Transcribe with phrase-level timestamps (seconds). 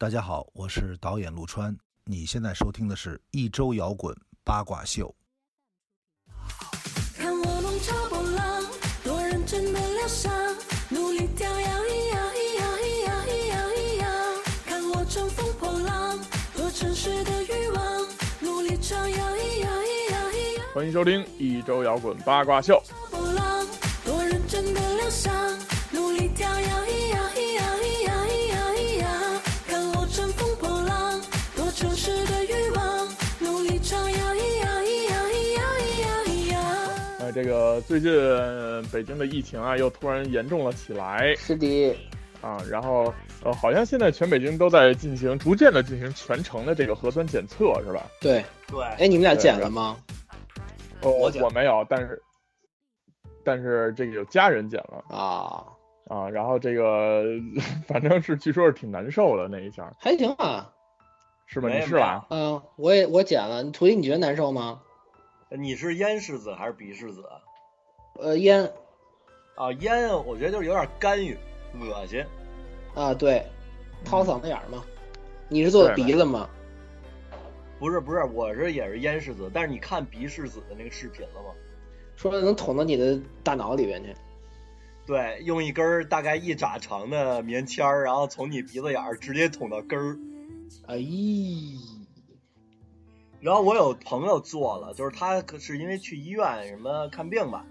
[0.00, 1.76] 大家好，我是导演陆川。
[2.06, 5.14] 你现在收听的是一周摇滚八卦秀。
[7.18, 8.64] 看我弄潮波浪，
[9.04, 10.32] 多认真的疗伤，
[10.88, 14.08] 努力跳摇，咿摇咿摇咿摇咿摇咿呀。
[14.64, 16.18] 看我乘风破浪，
[16.56, 18.08] 多城市的欲望，
[18.40, 20.64] 努力张扬，咿呀咿呀咿呀。
[20.74, 22.82] 欢迎收听一周摇滚八卦秀。
[23.36, 23.66] 浪，
[24.06, 25.58] 多认真的疗伤，
[25.92, 26.89] 努力跳跃，
[37.30, 41.96] 呃，这个最近呃北京的疫情啊，又突然严重了起来是的，
[42.42, 43.12] 啊，然后
[43.44, 48.04] 呃，好像现在全北京都在进行逐渐的进行全程的这个核酸检测，是吧？
[48.20, 48.44] 对。
[48.66, 49.96] 对，哎，你们俩检了吗？
[51.02, 52.20] 哦，我我没有，但是
[53.44, 55.64] 但是这个有家人检了啊，
[56.08, 57.22] 啊，然后这个
[57.86, 60.68] 反正是据说是挺难受的那一下，还行啊。
[61.46, 61.68] 是吧？
[61.68, 62.26] 你是吧？
[62.30, 63.62] 嗯，我也我检了。
[63.70, 64.80] 徒弟，你觉得难受吗？
[65.58, 67.24] 你是咽拭子还是鼻拭子？
[68.20, 68.62] 呃，咽
[69.56, 71.36] 啊，咽我觉得就是有点干预，
[71.80, 72.24] 恶心。
[72.94, 73.44] 啊，对，
[74.04, 74.84] 掏嗓子眼儿嘛。
[75.48, 76.48] 你是做的鼻子吗？
[77.78, 81.54] 不是不是，我是也是咽拭子，但是你看鼻拭子的那个视频了吗？
[82.14, 84.14] 说能捅到你的大脑里边去。
[85.06, 90.16] 对，用一根儿大概一拃长的棉签儿，然后从你鼻子眼儿直接捅到根儿。
[90.86, 90.96] 哎，
[93.40, 97.64] 然后我有朋友做了，就是他可是因为去医院什么看病吧，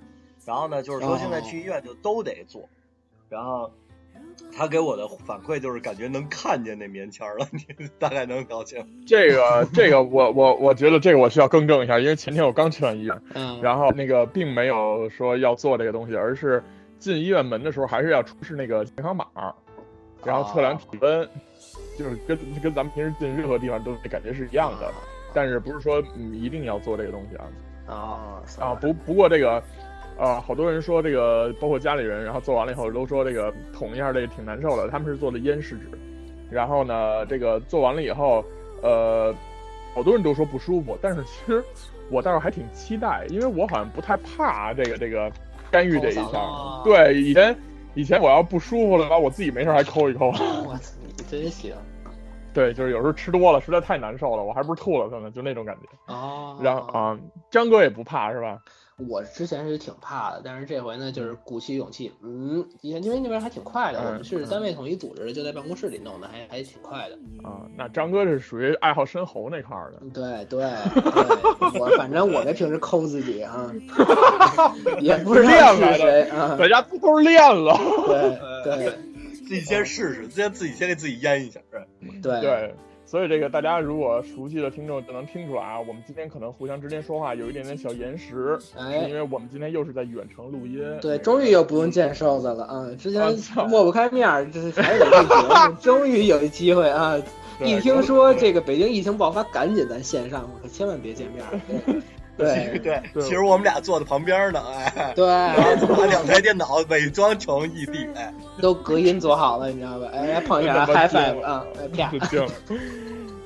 [0.45, 2.67] 然后呢就是说现在去医院就都得做，
[3.29, 3.71] 然后
[4.51, 7.63] 他给我的反馈就是感觉能看见那棉签儿了，你
[7.99, 8.85] 大概能了解？
[9.05, 13.21] 这个这个我我我觉得这个我需要更正一下，因为前天我刚去完医院。
[13.35, 16.63] 嗯，然后那个并没有说要做这个东西，而是
[16.97, 19.25] 进医院门的时候还是要出示那个健康码，
[20.25, 21.29] 然后测量体温，
[21.97, 24.91] 就是跟跟咱们平时进任何地方都感觉是一样的，
[25.33, 27.45] 但是不是说嗯一定要做这个东西啊
[27.87, 29.61] 啊啊不不过这个。
[30.19, 34.89] 啊，好多人说这个，包括家里人，然后做完了以后都说这个捅一下这个挺难受的。
[34.89, 35.97] 他们是做的咽拭子，
[36.51, 38.43] 然后呢，这个做完了以后，
[38.83, 39.33] 呃，
[39.95, 41.63] 好多人都说不舒服，但是其实
[42.11, 45.31] 我倒是还挺期待，因为我好像不太怕这个这个
[45.71, 46.31] 干预这一下。
[46.83, 47.55] 对，以前
[47.93, 50.31] 以前我要不舒服了吧，我自己没事还抠一抠。
[50.67, 51.73] 我操，你真行
[52.53, 56.13] 对，就是有时候吃多了，实在太难受了，我还不是吐了它呢，就那种感觉。
[56.13, 56.57] 啊！
[56.61, 57.17] 然后啊，
[57.51, 58.59] 张哥也不怕是吧？
[59.07, 67.15] 我之前是挺怕的，但是这回呢，就是鼓起勇气，嗯，因为因为那边还挺快的，嗯我们是单位统一组织的，就在办公室里弄的，还还挺快的。
[67.47, 69.99] 啊，那张哥是属于爱好深喉那块儿的。
[70.13, 70.59] 对对
[71.01, 73.71] 对，我反正我这平时抠自己啊，
[74.99, 77.77] 也不知道是练来的谁啊，大家偷偷练了。
[78.63, 78.93] 对对
[79.49, 81.59] 自己先试试，先自己先给自己腌一下。
[81.71, 81.81] 对
[82.21, 90.79] 对对，所以这个大家如果熟悉的听众就能听出来啊，我们今天可能互相之间说话有一点点小延时，哎因哎，为我们今天又是在远程录音。
[91.01, 92.85] 对，终于又不用见瘦子了啊！
[92.99, 93.35] 之前
[93.67, 97.19] 抹不开面儿，这是还是得录节目， 终于有一机会啊！
[97.59, 102.01] 一听说这个北京疫情爆发，赶紧咱线上，可千万别见面儿。
[102.39, 104.63] 对对，其实我们俩坐在旁边呢，
[104.95, 105.25] 哎，对，
[105.95, 110.07] 把两台电脑伪装成异地，哎，都隔音做好了，你知道吧？
[110.13, 111.65] 哎，碰一下这么 high 近 five 啊。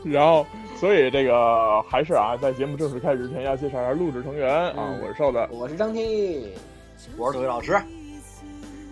[0.06, 0.46] 然后，
[0.80, 5.00] 所以这个还是啊，在节目正式开始之前，要介绍一下录制成员啊，嗯。
[5.02, 5.48] 我是瘦子。
[5.50, 6.53] 我是张天翼，
[7.18, 7.74] 我是土卫老师，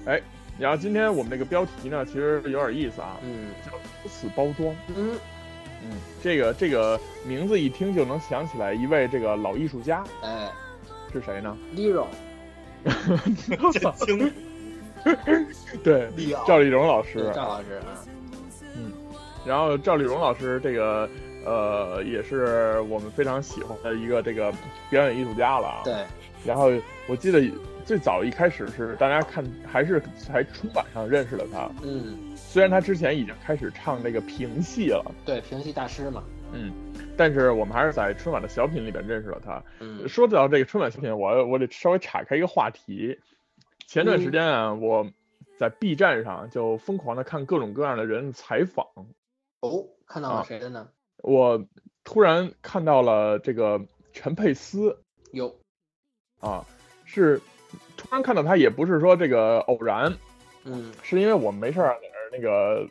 [0.06, 0.20] 哎
[0.58, 3.50] 然后今天我们这个标题呢，其实有点意思啊，嗯。
[3.66, 3.72] 叫
[4.04, 4.74] 如此包装。
[4.96, 5.12] 嗯，
[5.84, 10.50] 嗯，这个这个名字一听就能想起来一位这个老艺术家哎
[11.12, 12.06] 是谁呢？，Lero，
[13.74, 14.32] 真清
[15.84, 17.32] 对，利奥，赵丽蓉老师。
[17.34, 18.00] 赵老师啊，
[19.46, 21.10] 然后赵丽蓉老师这个
[21.46, 24.54] 呃也是我们非常喜欢的一个这个
[24.90, 25.82] 表演艺术家了啊。。
[25.84, 26.06] 对，
[26.46, 26.72] 然后
[27.08, 27.42] 我记得
[27.84, 36.22] 最早一开始是大家看还是在春晚上认识了他，嗯，虽然他之前已经开始唱这个评戏了，对，评戏大师嘛，
[36.52, 36.70] 嗯，
[37.16, 39.64] 但是我们还是在春晚的小品里边认识了他。
[39.80, 40.06] 嗯。
[40.06, 43.18] 说到这个春晚小品，我我得稍微岔开一个话题。
[43.88, 45.10] 前段时间啊，我
[45.58, 48.86] 在 B 站上就疯狂的看各种各样的人采访，
[49.62, 50.90] 哦，看到啊了谁的呢？
[51.24, 51.66] 我
[52.04, 53.80] 突然看到了这个
[54.12, 55.02] 陈佩斯。
[55.32, 55.56] 有，
[56.42, 56.66] 啊，
[57.06, 57.40] 是
[57.96, 60.14] 突然看到他，也不是说这个偶然，
[60.66, 60.92] 嗯。
[61.02, 62.88] 是因为我没事儿在那个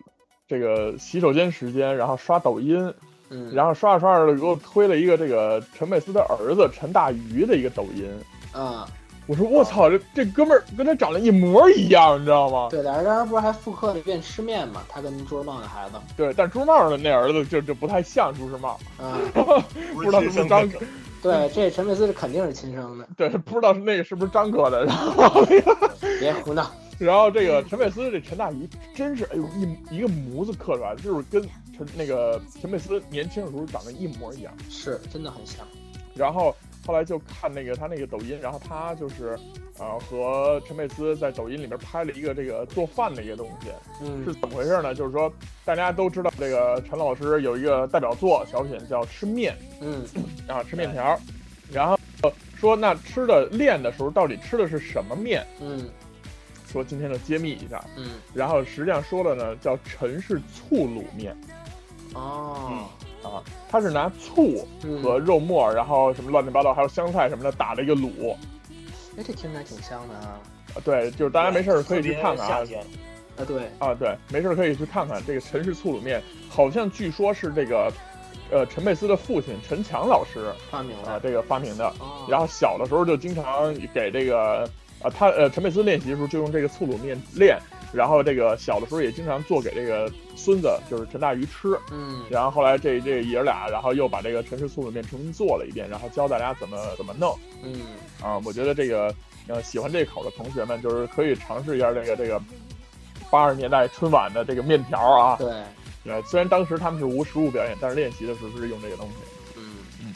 [0.46, 2.92] 这个洗手间时间，然后刷抖音，
[3.30, 8.06] 嗯，然后刷着刷着给我推了一个这个陈佩斯的儿子陈大愚的一个抖音，
[8.52, 8.86] 啊，
[9.26, 12.68] 我说我操，这这哥们儿跟他长得一模一样，你知道吗？
[12.70, 14.82] 对，俩人当时不是还复刻了一遍吃面嘛？
[14.88, 19.16] 他跟朱时茂的孩子，对，但朱时茂的那儿子就就不太像朱时茂，啊，
[19.94, 20.78] 不知道是不是张哥，
[21.22, 25.90] 对，这陈佩斯是肯定是亲生的，对，不知道是那个是不是张哥的，然后那个。
[26.18, 26.70] 别胡闹。
[27.00, 31.42] 然后这个陈佩斯这陈大鱼真是哎呦一一个模子刻出来的，就是跟
[31.74, 34.52] 陈那个陈佩斯年轻的时候长得一模一样。
[34.68, 35.66] 是，真的很像。
[36.14, 36.54] 然后
[36.86, 39.38] 后来就看那个他那个抖音，然后他就是
[39.78, 43.68] 呃和陈佩斯在抖音里面拍了一个这个做饭的一个东西，
[44.02, 44.94] 嗯是怎么回事呢？
[44.94, 45.32] 就是说
[45.64, 50.04] 大家都知道这个陈老师有一个代表作小品叫吃面嗯
[50.46, 51.18] 啊吃面条，
[51.72, 51.98] 然后
[52.56, 55.46] 说那吃的练的时候到底吃的是什么面？
[55.62, 55.88] 嗯
[56.70, 57.82] 说今天就揭秘一下。
[57.96, 61.36] 嗯，然后实际上说的呢叫陈氏醋卤面
[62.14, 62.86] 哦，
[63.22, 68.34] 啊，它是拿醋嗯，和肉末，然后什么乱七八糟，还有香菜什么的打了一个卤。
[69.16, 70.40] 哎，这听着还挺香的啊。
[70.74, 72.66] 啊对，就是大家没事儿可以去看看啊
[73.36, 77.92] 啊，对，啊，对，没事儿可以去看看这个陈氏醋卤面，好像据说是这个
[78.50, 81.10] 呃陈佩斯的父亲陈强老师发明的。
[81.10, 81.88] 啊这个发明的。
[81.98, 84.68] 哦，然后小的时候就经常给这个
[85.02, 87.58] 啊他呃陈佩斯练习的时候就用这个醋卤面练，
[87.92, 91.78] 然后这个小的时候也经常做给这个孙子就是陈大鱼吃。
[91.90, 97.80] 嗯然后后来这这爷儿俩，然后又把这个陈氏醋卤面重新做了一遍，然后教大家怎么怎么弄嗯，
[98.22, 98.40] 啊。
[98.44, 99.14] 我觉得这个
[99.46, 102.40] 呃喜欢这口的同学们，就是可以尝试一下这个这个
[103.30, 105.36] 八十年代春晚的这个面条啊。
[105.36, 105.50] 对，
[106.04, 109.14] 呃，虽然当时他们是无实物表演，但是练习的时候是用这个东西。
[109.56, 110.14] 嗯嗯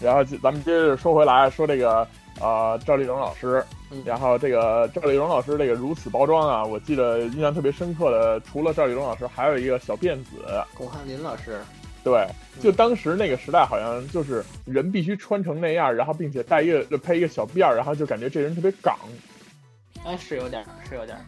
[0.00, 2.06] 然后咱们接着说回来，说这个
[2.40, 10.30] 呃赵丽蓉老师嗯，然后这个赵丽蓉老师这个如此包装啊，我记得印象特别深刻的，除了赵丽蓉老师，还有一个小辫子。
[10.74, 11.60] 巩汉林老师，
[12.04, 12.26] 对，
[12.60, 18.96] 就当时那个时代，好像就是人必须穿成那样，然后并且戴一个配一个小辫儿，然后就感觉这人特别港，
[20.04, 21.24] 哎，是有点儿，是有点儿。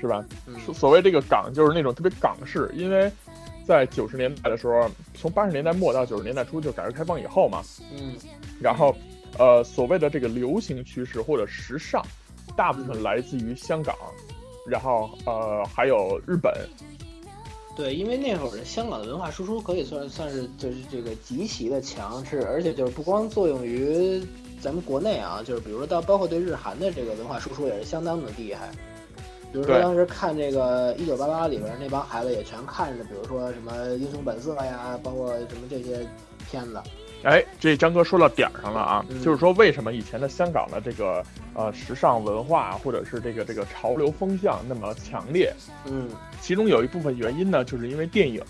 [0.00, 0.24] 是吧？
[0.46, 3.10] 嗯所所谓这个港，就是那种特别港式，因为
[3.66, 7.60] 在九十年代的时候，从八十年代末到九十年代初，就改革开放以后嘛，
[7.90, 8.14] 嗯
[8.60, 8.94] 然后
[9.38, 12.04] 呃，所谓的这个流行趋势或者时尚，
[12.56, 13.94] 大部分来自于香港，
[14.66, 16.52] 然后呃还有日本，
[17.76, 24.20] 对，因为那会儿的香港的文化输出可以算算是就是这个极其的强势，而且就是不光作用于
[24.60, 28.70] 咱们国内啊，就是比如说到包括对日韩的这个文化输出也是相当的厉害。
[29.52, 36.06] 比如说当时看这个《一九八八》里边那帮孩子也全看着，比如说什么《英雄本色》呀，包括什么这些
[36.50, 36.82] 片子。
[37.24, 41.22] 哎，这张哥说到点儿上了啊，嗯就是说为什么以前的香港的这个
[41.54, 45.52] 呃时尚文化或者是这个这个潮流风向那么强烈？
[45.84, 46.08] 嗯
[46.40, 48.40] 其中有一部分原因呢，就是因为电影，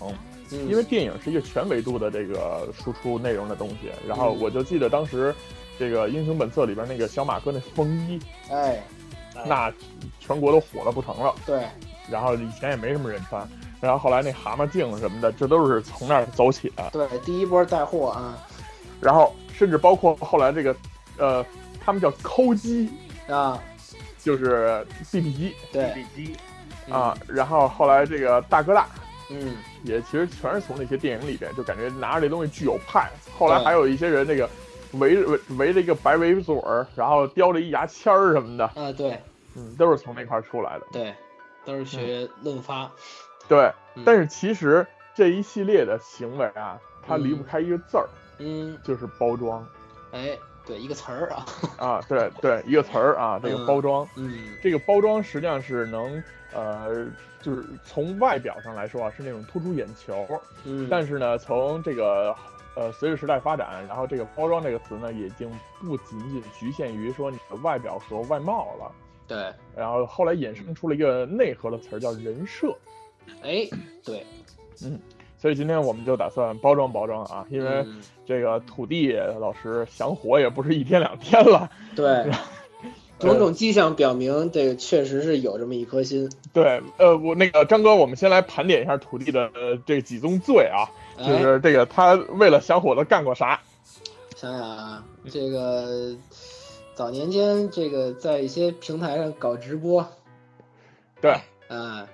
[0.51, 3.91] 嗯，因为电影是一个全维度的这个输出内容的东西。
[4.07, 5.33] 然后嗯我就记得当时
[5.79, 8.19] 这个《英雄本色》里边那个小马哥那风衣，
[8.51, 8.81] 哎
[9.35, 9.73] 哎那
[10.19, 11.33] 全国都火了不成了。
[11.45, 11.63] 对
[12.09, 13.47] 然后以前也没什么人穿，
[13.79, 16.89] 然后后来那蛤蟆镜什么的，这都是从那儿走起的。
[16.91, 18.37] 对，第一波带货啊
[19.01, 20.75] 然后甚至包括后来这个，
[21.17, 21.45] 呃，
[21.79, 22.89] 他们叫抠机，
[23.27, 23.61] 啊。
[24.21, 25.93] 就是 BB 机对。
[25.93, 26.37] BB 机
[26.91, 27.17] 啊。
[27.27, 28.87] 然后后来这个大哥大
[29.31, 29.55] 嗯。
[29.83, 33.09] 也其实全是从那些电影里边，就感觉拿着这东西具有派。
[33.37, 34.47] 后来还有一些人那个
[34.91, 39.17] 围着围围着一个白围嘴儿，然后叼着一牙签儿什么的，啊对。
[39.55, 40.85] 嗯，都是从那块儿出来的。
[40.91, 41.15] 对，
[41.63, 42.91] 都是学论发。
[43.47, 44.03] 对，嗯。
[44.05, 44.85] 但是其实
[45.15, 48.19] 这一系列的行为啊，它离不开一个字儿，嗯
[48.83, 49.67] 就是包装
[50.11, 51.45] 哎对一个词儿啊。
[51.77, 52.01] 啊。
[52.07, 54.07] 对对，一个词儿啊，这个嗯包装。
[54.15, 54.55] 嗯。
[54.61, 57.05] 这个包装实际上是能，呃，
[57.41, 60.25] 就是从外表上来说啊，是那种突出眼球，
[60.65, 62.35] 嗯，但是呢，从这个
[62.75, 68.91] 呃随着时代发展，然后这个包装这个词呢，已经不仅仅局限于说你的外表和外貌了，
[69.27, 69.51] 对。
[69.75, 72.77] 然后后来衍生出了一个内核的词儿叫人设，
[73.41, 73.67] 哎
[74.03, 74.25] 对，
[75.41, 82.29] 所以今天我们就打算包装包装啊，因为嗯这个土地老师想火也不是一天两天了，对。
[83.19, 86.31] 种种迹象表明，这个确实是有这么一颗心。
[86.53, 93.59] 对，呃，我那个张哥，我们先来盘点一下土地的呃这几宗罪啊，就哎，是这个他为了想火都干过啥？
[94.37, 96.15] 想想啊，这个
[96.95, 100.07] 早年间，这个在一些平台上搞直播，
[101.19, 101.31] 对，
[101.67, 102.07] 啊，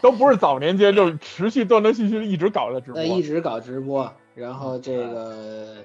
[0.00, 3.08] 都不是早年间，就是持续断断续续一直搞的直播那。
[3.08, 5.76] 一直搞直播，然后这个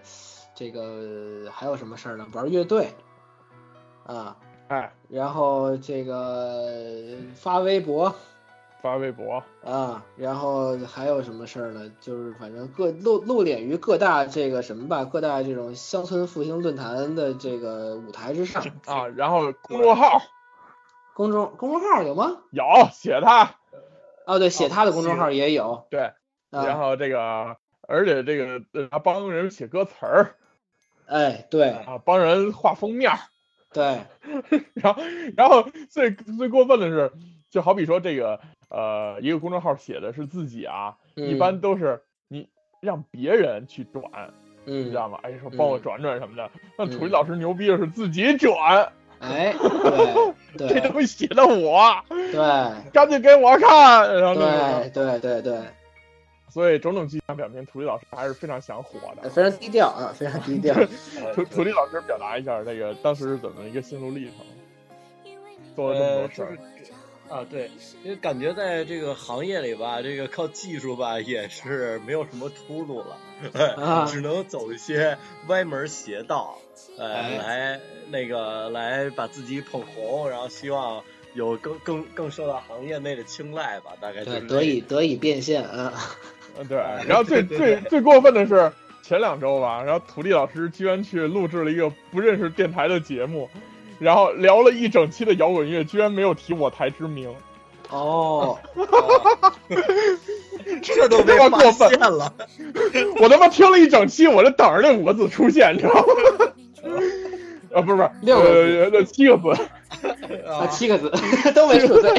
[0.54, 2.28] 这个还有什么事儿呢？
[2.34, 2.90] 玩乐队，
[4.06, 4.36] 啊，
[4.68, 8.14] 哎，然后这个发微博，
[8.82, 11.90] 发微博，啊，然后还有什么事儿呢？
[12.00, 18.64] 就是反正各露露脸于各大这个什么吧，各大这种乡村复兴论坛的这个舞台之上。
[18.86, 20.22] 啊，然后公众号
[21.14, 22.38] 公众公众号有吗？
[22.52, 23.56] 有写他，
[24.26, 25.86] 哦，对，写他的公众号也有。
[25.90, 26.12] 对，
[26.50, 30.36] 然啊，后这个而且这个他帮人写歌词儿
[31.08, 33.20] 哎，对啊，帮人画封面儿，
[33.74, 34.02] 对，
[34.76, 35.02] 然后
[35.36, 37.12] 然后最最过分的是，
[37.50, 42.48] 就好比说这个呃一个公众号写的是自己啊，一嗯般都是你
[42.80, 44.04] 让别人去转，
[44.64, 45.20] 你知嗯，道吗？
[45.24, 46.50] 哎，说帮我嗯转转什么的。
[46.78, 49.56] 那嗯土地老师牛逼的是自己转，哎，
[50.58, 54.90] 对这对东西写的我，对赶紧给我看，然后对。
[54.90, 55.60] 对对对，
[56.50, 59.30] 所以种种迹象表明，土地老师还是非常想火的。
[59.30, 60.74] 非常低调啊，非常低调。
[61.36, 64.36] 土土地老师表达一下这个当时是怎么一个心路历程，
[65.76, 66.92] 做了这么呃，多事儿就是。
[67.30, 67.72] 啊，对，
[68.04, 73.16] 因为感觉在这个行业里吧，这个靠技术吧也是没有什么出路了，
[73.78, 75.18] 啊只能走一些
[75.48, 76.58] 歪门邪道，
[76.98, 77.80] 呃，哎来
[78.10, 85.94] 那个来把自己捧红，然后希望有更更更受到行业内的青睐吧，大概就，是得以得以变现啊。
[86.58, 86.78] 嗯，对。
[87.08, 88.72] 然后最最 最过分的是
[89.02, 93.50] 前两周吧，然后土地老师居然去录制了一个不认识电台的节目，
[94.00, 97.34] 然后聊了一整期的摇滚乐，居然没有提我台之名。
[97.92, 98.58] 哦，
[100.82, 102.34] 这都被这么过分发现了，
[103.22, 106.04] 我他妈听了一整期，我就等着那五个字出现，你知道吗？
[107.76, 108.80] 啊，不是不是，六个字。
[108.82, 109.50] 呃，那七个字。
[110.48, 111.12] 啊，七个字。
[111.54, 112.14] 都没出现。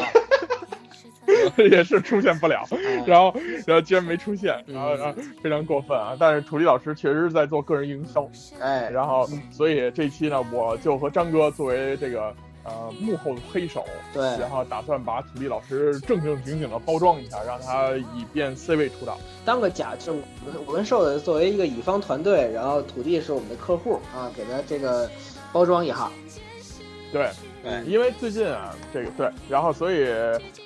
[1.57, 3.35] 也是出现不了，哎然后
[3.67, 4.75] 然后居然没出现，嗯。
[4.75, 6.15] 然后然后非常过分啊！
[6.19, 8.29] 但是土地老师确实是在做个人营销，
[8.61, 19.19] 哎，然后所以这期呢，我就和张哥作为这个呃幕后黑手，对然后打算把土地老师正正经经的包装一下，让他以便 C 位出道。
[19.45, 25.11] 当个假，证我们我们受的作为一个乙方团队，然后土地是我们的客户啊，给他这个
[25.53, 26.11] 包装一下。
[27.13, 27.29] 对，
[27.63, 30.07] 哎因为最近啊，这个对，然后所以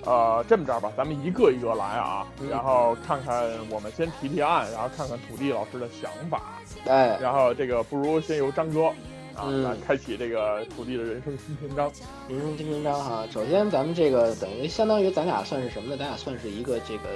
[0.04, 8.92] 呃这么着吧，咱们一个一个来啊，嗯然后看看我们先提提案，然后看看土地老师的想法，哎，然后这个不如先由张哥
[9.36, 11.90] 啊嗯来开启这个土地的人生新篇章。
[12.28, 13.24] 人生新篇章哈。
[13.30, 15.96] 首先，咱们这个等于相当于咱俩算是什么呢？
[15.96, 17.08] 咱俩算是一个这个，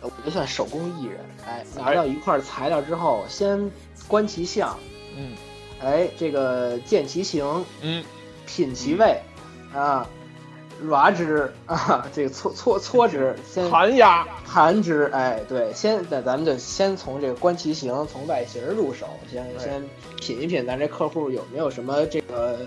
[0.00, 1.20] 呃我觉得算手工艺人。
[1.46, 3.70] 哎，拿到一块材料之后，先
[4.08, 4.76] 观其相，
[5.16, 5.34] 嗯
[5.82, 8.02] 哎，这个见其形，嗯，
[8.46, 9.20] 品其味，
[9.74, 10.08] 啊，
[10.80, 19.82] 软之啊，这个搓搓搓之，先盘压，盘之，哎，对，先那咱们就先从这个观其形，从外形入手，先先
[20.26, 22.66] 品一品咱这客户有没有什么这个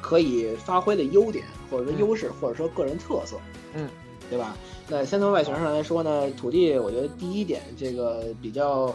[0.00, 3.36] 可以发挥的优点，或者说优势，或者说个人特色，
[3.74, 3.88] 嗯，
[4.28, 4.56] 对吧？
[4.88, 8.94] 那先从外形上来说呢，土地我觉得第一点这个比较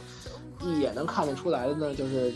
[0.62, 2.34] 一眼能看得出来的呢，就是。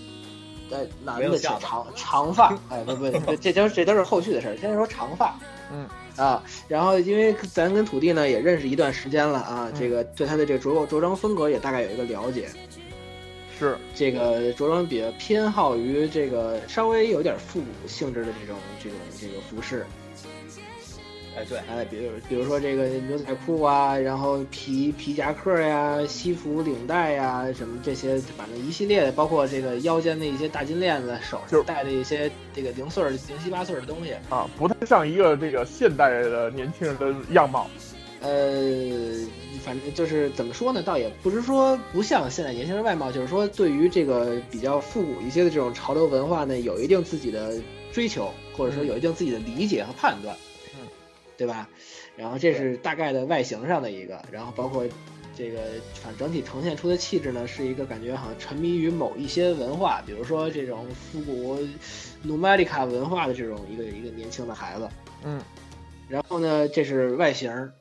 [0.71, 4.55] 呃，男的没有下巴长长发，哎，不不，不 这都这都是后续的事儿。
[4.55, 5.35] 先说长发，
[5.71, 12.49] 嗯啊，然后因为咱跟土地呢也认识一段时间了啊，嗯这个对他的这个着着装风格也大概有一个了解。
[13.59, 19.85] 是这个着装比较偏好于这个稍微有点复古性质的这种这种这个服饰，
[21.37, 34.13] 哎对，哎，比如比如说这个牛仔裤啊，然后皮皮夹克呀、西服领带呀，什么这些，反正一系列的，包括这个腰间的一些大金链子，手戴的一些这个零碎儿、零七八碎儿的东西。
[34.29, 37.69] 啊，不太像一个这个现代的年轻人的样貌。
[38.21, 38.29] 呃，
[39.59, 47.55] 反正就是怎么说呢，倒也不是说不像现在年轻人外貌，就是说对于这个比较复古一些的这种潮流文化呢，有一定自己的
[47.91, 50.35] 追求，或者说有一定自己的理解和判断，
[50.75, 50.87] 嗯，
[51.37, 51.69] 对吧？
[52.15, 54.85] 然后这是大概的外形上的一个，然后包括
[55.37, 55.59] 这个
[56.03, 61.57] 反正整体呈现出的气质呢，是一个感觉好像沉迷于某一些文化，比如说这种复古
[62.23, 64.89] 努麦利卡文化的这种一个一个年轻的孩子，
[65.23, 65.41] 嗯，
[66.09, 67.71] 然后呢，这是外形儿，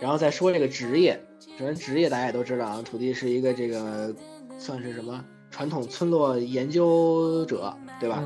[0.00, 1.20] 然后再说这个职业，
[1.58, 4.14] 首先职业大家也都知道啊，土地是一个这个
[4.58, 8.22] 算是什么传统村落研究者，对吧？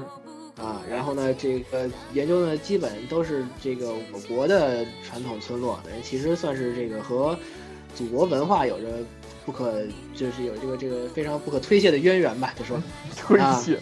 [0.61, 7.37] 啊，然后呢，这个研究呢，基本都是这个我国的传统村落，其实算是这个和
[7.95, 8.87] 祖国文化有着
[9.47, 9.83] 不可，
[10.15, 12.81] 就是有这个这个非常不可推卸的渊源吧，就说。
[13.17, 13.79] 推卸，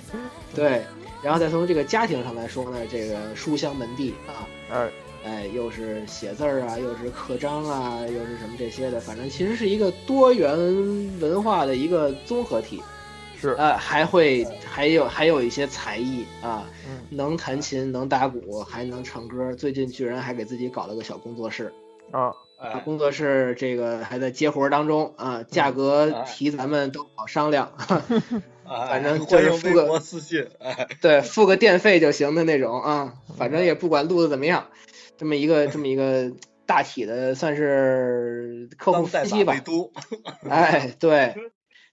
[0.54, 0.84] 对，
[1.22, 4.90] 然后再从这个家庭上来说呢，这个书香门第啊，哎，
[5.24, 10.56] 哎，又是写字儿啊，又是刻章啊，又是什么这些的，反正其实是一个多元
[11.20, 12.82] 文化的一个综合体。
[13.40, 19.54] 是，呃，还会还有还有一些才艺啊，嗯能弹琴，能打鼓，还能唱歌。
[19.54, 21.72] 最近居然还给自己搞了个小工作室
[22.10, 27.72] 啊，哎，工作室这个还在接活儿当中啊，价格哎提咱们都好商量，
[28.68, 34.66] 哎反正就是付个博私信，哎，对，付个电费就行的那种啊，反正也不管录的怎么样，
[35.20, 36.32] 这么一个这么一个
[36.64, 39.54] 大体的算是 客户分析吧
[40.48, 41.34] 哎，对，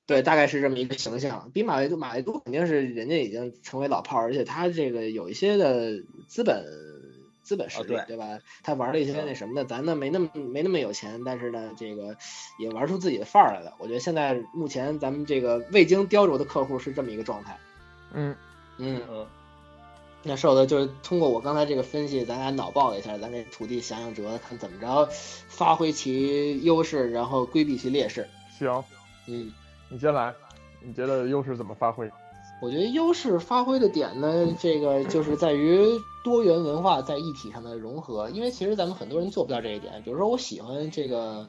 [0.05, 1.51] 对，大概是这么一个形象。
[1.53, 5.97] 比马未都，马未都肯定是人家已经成为老炮儿，而且他这个有一些的
[6.29, 6.63] 资本
[7.43, 8.39] 资本实力，啊对吧？
[8.63, 12.15] 他玩了一些那什么的，咱呢没那么没那么有钱，但是呢，这个
[12.57, 13.73] 也玩出自己的范儿来了。
[13.77, 17.57] 我觉得现在目前咱们这个未经雕琢的客户是这么一个状态。
[18.13, 18.33] 嗯，
[18.77, 19.27] 嗯，嗯，
[20.27, 25.07] 那瘦的就是通过我刚才这个分析，咱俩脑爆了一下，咱给土地想想辙，看怎么着
[25.47, 28.27] 发挥其优势，然后规避其劣势。
[28.59, 28.83] 行，
[29.27, 29.51] 嗯。
[29.89, 30.33] 你先来，
[30.85, 32.11] 你觉得优势怎么发挥？
[32.61, 35.87] 我觉得优势发挥的点呢，这个就是在于
[36.25, 38.29] 多元文化在一体上的融合。
[38.31, 40.01] 因为其实咱们很多人做不到这一点。
[40.03, 41.47] 比如说，我喜欢这个，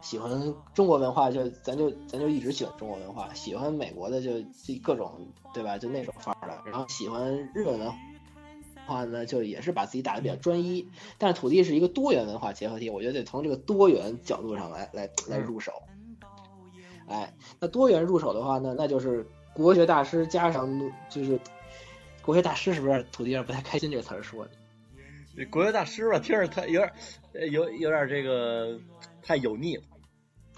[0.00, 5.76] 喜欢中国文化，就咱就咱就一直喜欢中国文化；喜欢美国的就就各种，对吧？
[5.76, 6.62] 就那种范儿的。
[6.70, 7.92] 然后喜欢日本文
[8.86, 10.88] 化呢，就也是把自己打的比较专一。
[11.18, 15.72] 但是土地是一个多元文化结合体，我觉得得从这个多元角度上来来来入手。
[17.08, 21.40] 哎，那多元入手的话呢，那就是国学大师加上就是
[22.22, 24.50] 国学大师，是不是土地有点不太开心这个词儿说的？
[25.50, 26.92] 国学大师吧，听着他有点
[27.32, 28.78] 呃有有点这个
[29.28, 29.82] 太油腻了，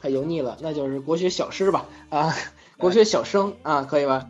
[0.01, 2.33] 太油腻了，那就是国学小诗吧啊，
[2.79, 4.29] 国学小生啊，可以吧？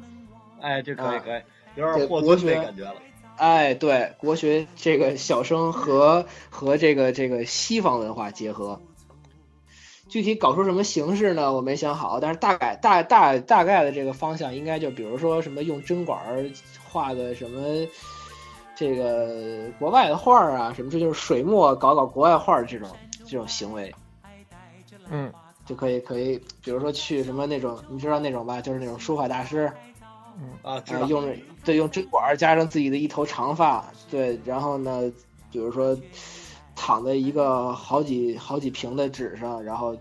[0.62, 1.42] 哎，这可以啊可以，
[1.76, 2.94] 有点霍国学尊那感觉了，
[3.36, 8.80] 哎，对，国学这个小生和和这个这个西方文化结合，
[10.08, 11.52] 具体搞出什么形式呢？
[11.52, 16.50] 我没想好，但是大概大大大概的这个方向，应该就比如说什么用针管儿
[16.88, 17.86] 画个什么
[18.74, 22.88] 这个国外的画儿啊，什么这就是水墨搞搞国外画儿这种
[23.26, 23.94] 这种行为，
[25.10, 25.32] 嗯
[25.66, 29.70] 就可以可以，比如说去什么那种，你知道那种吧，就是那种书法大师，
[30.62, 35.12] 啊，知啊，道，用着对用针管儿加上自己的一头长发，对，然后呢，
[35.52, 35.96] 比如说
[36.74, 39.96] 躺在一个好几好几平的纸上，然后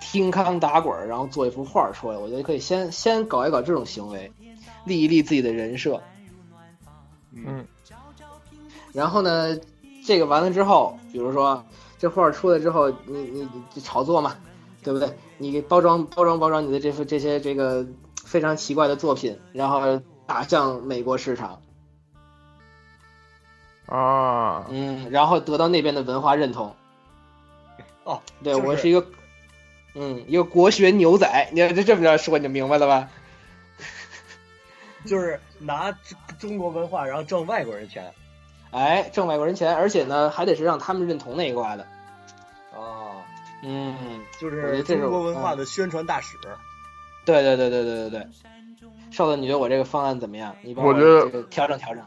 [0.00, 2.18] 听康打滚儿，然后做一幅画儿出来。
[2.18, 4.30] 我觉得可以先先搞一搞这种行为，
[4.84, 6.02] 立一立自己的人设。
[7.32, 7.66] 嗯
[8.92, 9.58] 然后呢，
[10.04, 11.64] 这个完了之后，比如说
[11.98, 14.36] 这画儿出来之后，你你你炒作嘛，
[14.82, 15.16] 对不对？
[15.38, 17.86] 你给包装包装包装你的这幅这些这个
[18.24, 21.60] 非常奇怪的作品，然后打向美国市场。
[23.86, 26.74] 啊，嗯，然后得到那边的文化认同。
[28.04, 29.06] 哦，对、就是我是一个，
[29.94, 33.08] 嗯，一个国学牛仔，你看这这么着说你就明白了吧？
[35.06, 38.12] 就是拿中中国文化然后挣外国人钱
[38.70, 41.86] 哎，挣外国人钱，而且呢还得是让他们认同那一挂的。
[42.74, 43.12] 哦，
[43.62, 43.96] 嗯，
[44.38, 46.36] 就是中国文化的宣传大使，
[47.24, 48.26] 对对对对对对对。
[49.10, 50.54] 瘦子，你觉得我这个方案怎么样？
[50.62, 52.04] 你帮我觉得调整调整。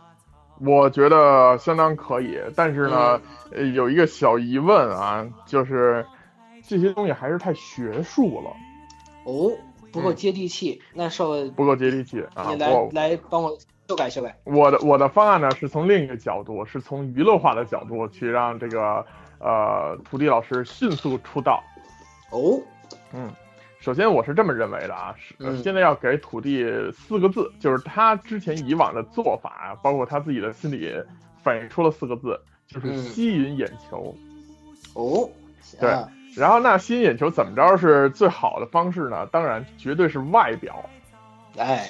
[0.62, 3.20] 我觉得相当可以，但是呢，
[3.52, 6.06] 呃，有一个小疑问啊，就是
[6.68, 8.52] 这些东西还是太学术了，
[9.24, 9.52] 哦，
[9.92, 10.82] 不够嗯接地气。
[10.94, 12.48] 那瘦子，不够接地气啊。
[12.50, 13.58] 你来来帮我
[13.90, 14.38] 修改修改。
[14.44, 19.04] 我的我的方案呢，是从另一个角度，是从娱乐化的角度去让这个
[19.40, 21.64] 呃土地老师迅速出道。
[22.30, 22.62] 哦，
[23.14, 23.32] 嗯，
[23.80, 30.94] 首先我是这么认为的啊，是、现在要给土地四个字，就是他之前以往的做法啊，包括他自己的心理
[31.42, 34.16] 反映出了四个字，就是嗯吸引眼球。
[34.94, 35.28] 哦，
[35.80, 39.26] 对啊然后那吸引眼球怎么着是最好的方式呢？
[39.32, 40.88] 当然绝对是外表。
[41.58, 41.90] 哎，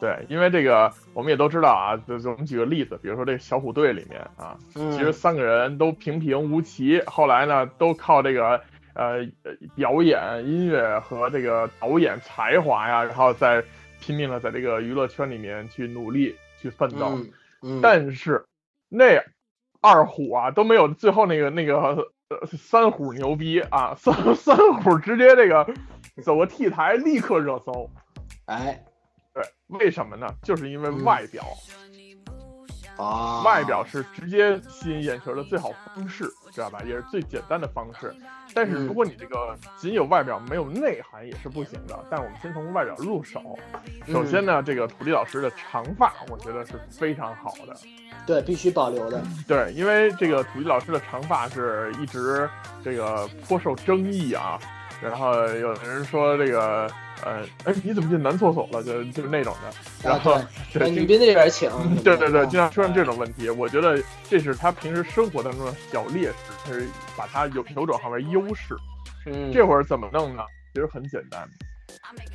[0.00, 8.60] 对，因为这个我们也都知道啊，就是我们举个例子，比如说这个小虎队里面啊，嗯，其实三个人都平平无奇，后来呢都靠这个
[8.94, 13.62] 呃呃表演、音乐和这个导演才华呀，然后在
[14.00, 17.10] 拼命的在这个娱乐圈里面去努力去奋斗。
[17.10, 17.30] 嗯
[17.62, 18.42] 嗯，但是
[18.88, 19.22] 那
[19.82, 25.66] 二虎啊都没有最后那个那个呃三虎牛逼啊，三三虎直接这个
[26.22, 27.90] 走个 T 台立刻热搜。
[28.46, 28.89] 哎对，
[29.70, 30.26] 为什么呢？
[30.42, 31.44] 就是因为嗯外表。
[32.96, 36.82] 啊，外表是直接吸引眼球的最好方式，知道吧？
[36.84, 38.14] 也是最简单的方式。
[38.52, 41.98] 但是嗯如果你这个仅有外表没有内涵也是不行的。
[42.10, 43.58] 但是我们先从外表入手。
[44.06, 47.74] 首先呢，这个土地老师的长发，我觉得是非常好的。
[48.26, 49.22] 对必须保留的。
[49.48, 52.50] 对，因为这个土地老师的长发是一直
[52.84, 54.58] 这个颇受争议啊。
[55.00, 56.86] 然后有人说这个，
[57.24, 58.82] 呃，哎，你怎么进男厕所了？
[58.82, 60.08] 就就是那种的。
[60.08, 61.70] 然后、啊对哎，女宾那边请。
[62.02, 66.34] 对对对，啊经常出现这种问题，我觉得这是他平时生活当中的小劣势。
[66.64, 68.76] 他是把它有扭转化为优势。
[69.26, 70.42] 嗯，这会儿怎么弄呢？
[70.72, 71.48] 其实很简单，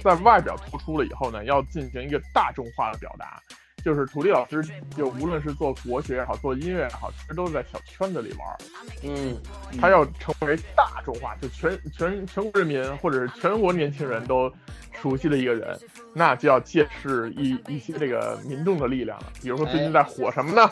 [0.04, 3.42] 在外表突出了以后呢，要进行一个大众化的表达。
[3.86, 4.66] 就是土地老师，
[4.98, 8.58] 就无论是做国学也好，做音乐也好，其实都是在小圈子里玩儿。
[9.04, 9.38] 嗯，
[9.80, 14.52] 他要成为大众化，就全全全国人民或者是全国年轻人都
[14.92, 15.80] 熟悉的一个人，
[16.16, 19.28] 那就要借势一一些这个民众的力量了。
[19.40, 20.68] 比如说最近在火什么呢？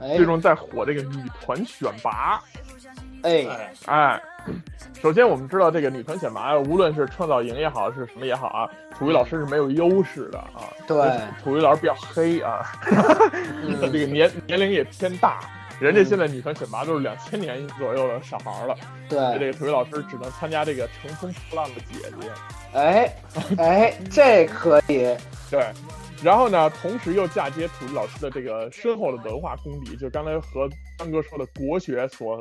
[0.00, 2.42] 哎最终在火这个女团选拔。
[3.22, 4.22] 哎，哎，哎，
[5.02, 10.68] 首先我们知道这个女团选拔，无论是创造营也好，是什么也好啊，土鱼老师是没有优势的啊。
[10.86, 10.96] 对，
[11.42, 15.40] 土鱼老师比较黑啊，嗯 这个年年龄也偏大。
[15.78, 18.74] 人家现在女团选拔都是两千年左右的小孩了，
[19.10, 22.30] 对，这，个土鱼老师只能参加这个乘风破浪的姐姐。
[22.72, 23.14] 哎，
[23.58, 25.14] 哎，这可以，
[25.50, 25.66] 对，
[26.22, 32.38] 然后呢，同时又嫁接土地老师的这个深厚的文化功底，就刚才和张哥说的国学所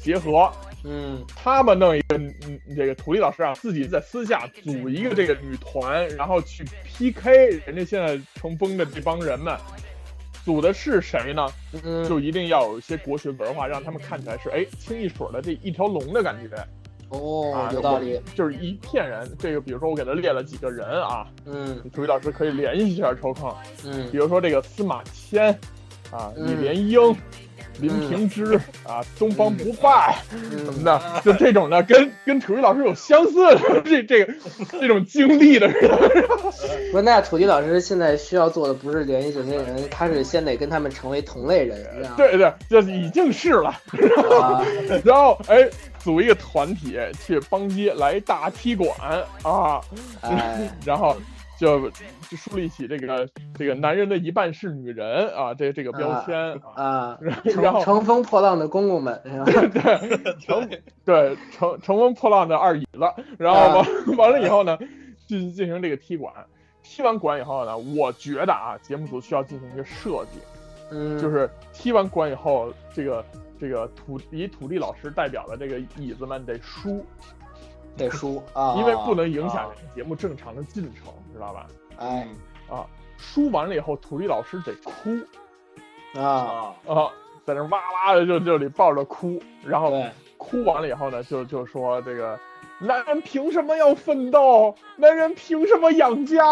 [0.00, 0.52] 结合，
[0.84, 9.56] 嗯，他们弄一个，嗯，这个土地老师啊，自己在私下组一个这个女团，然后去 PK 人家现在成风的这帮人们。
[10.44, 11.44] 组的是谁呢？
[11.82, 16.56] 嗯，就一定要有一些国学文化，让他们看起来是哎清一水的这一条龙的感觉
[17.10, 19.28] 哦啊，，有道理，就是一片人。
[19.38, 21.80] 这个比如说我给他列了几个人啊，嗯。
[21.92, 23.54] 土地老师可以联系一下抽空。
[23.84, 24.08] 嗯。
[24.10, 25.50] 比如说这个司马迁
[26.10, 26.46] 啊，嗯。
[26.46, 27.16] 李莲英、
[27.80, 34.34] 林平之啊，东方不败什么嗯，的，就这种的，跟跟土地老师有相似的这这个
[34.80, 36.24] 这种经历的人，
[37.04, 43.70] 那土地老师现在需要做的不是联系这些人，他是先得跟他们成为同类人，对对，就是已经是了。
[44.40, 44.64] 啊，
[45.04, 45.68] 然后哎，
[46.06, 48.88] 组一个团体去帮街来大踢馆
[49.42, 49.80] 啊，
[50.20, 51.16] 哎， 然后
[51.58, 51.90] 就
[52.30, 56.84] 就树立起这个这个男人的一半是女人啊，这这个标签啊。
[56.84, 57.18] 啊，
[57.60, 59.20] 然后乘乘风破浪的公公们？
[59.24, 60.70] 对，乘
[61.04, 63.00] 对乘乘风破浪的二椅子，
[63.36, 64.78] 然后完、完了以后呢，
[65.26, 66.32] 进进行这个踢馆，
[66.84, 70.38] 踢完馆以后呢，我觉得啊，节目组需要进行一个设计，
[70.90, 73.24] 嗯，就是踢完馆以后，这个
[73.58, 77.04] 这个土以土地老师代表的这个椅子们得输，
[77.96, 81.66] 得输 啊，因为不能影响节目正常的进程，知道吧？
[81.98, 82.28] 哎
[82.68, 85.16] 啊，输完了以后，土地老师得哭
[86.20, 87.10] 啊，啊，啊，
[87.44, 89.90] 在那哇哇的就就得抱着哭，然后，
[90.36, 92.38] 哭完了以后呢，就就说这个
[92.78, 94.74] 男人凭什么要奋斗？
[94.96, 96.44] 男人凭什么养家？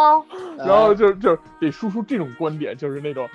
[0.59, 3.29] 然后就就得输出这种观点，就是那种。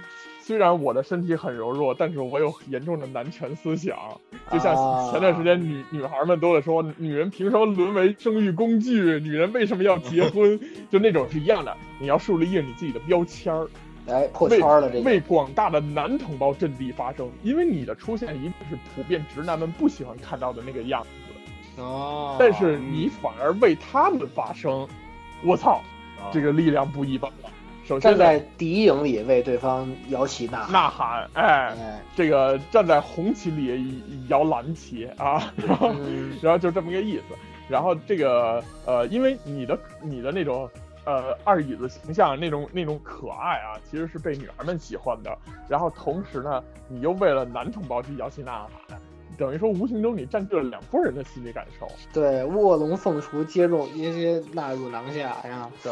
[0.50, 3.96] 虽然我的身体很柔弱，但是我有严重的男权思想。
[4.52, 9.20] 就像啊前段时间女女孩们都在说，女人凭什么沦为生育工具？
[9.20, 10.60] 女人为什么要结婚？
[10.90, 11.78] 就那种是一样的。
[12.00, 13.70] 你要树立一个你自己的标签儿，
[14.08, 21.04] 哎破为圈了这个，为广大的男同胞阵地发声，因为你的出现一定是普遍直男们不喜欢看到的那个样
[21.76, 24.88] 子，哦，但是你反而为他们发声，
[25.46, 25.84] 我操，
[26.34, 27.52] 这个力量不一般了。
[27.90, 37.24] 首先站在敌营里为对方摇旗呐喊，呐喊，哎，哎，这个站在红旗里摇蓝旗啊，然后嗯然后就这么个意思。
[37.68, 40.70] 然后这个呃，因为你的你的那种
[41.04, 45.36] 呃二椅子形象那种那种可爱啊，其实是被女孩们喜欢的。
[45.68, 49.00] 然后同时呢，你又为了男同胞去摇旗呐喊，
[49.36, 51.88] 等于说无形中你占据了两拨人的心理感受。
[52.14, 55.92] 对，卧龙凤雏皆入皆皆纳入囊下呀，对，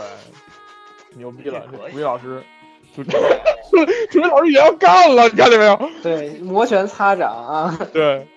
[1.16, 2.44] 牛逼了，土地老师，
[2.96, 5.90] 土地老师也要干了，你看见没有？
[6.04, 8.28] 对，摩拳擦掌啊，对，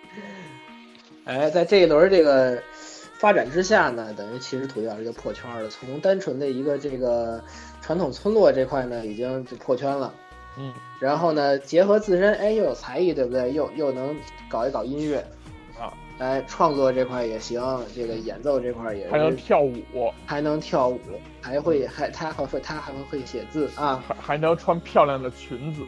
[1.25, 2.63] 哎，在这一轮这个
[3.19, 7.43] 发展之下呢，等于其实土地老师就破圈了，从单纯的一个这个
[7.81, 10.13] 传统村落这块呢，已经就破圈了。
[10.59, 13.53] 嗯，然后呢，结合自身，哎，又有才艺，对不对？
[13.53, 14.17] 又又能
[14.51, 15.40] 搞一搞音乐，啊，
[16.21, 17.63] 哎，创作这块也行，
[17.97, 19.75] 这个演奏这块也还能，跳舞，
[20.27, 21.01] 还能跳舞，
[21.41, 25.81] 还会还他还会他还会会写字啊，还还能穿漂亮的裙子。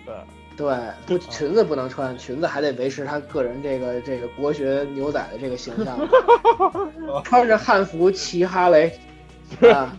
[0.57, 0.75] 对，
[1.07, 5.99] 不裙子不能穿，裙子还得维持他个人这个这个国学牛仔的这个形象，
[7.25, 8.91] 穿着汉服骑哈雷，
[9.71, 9.95] 啊，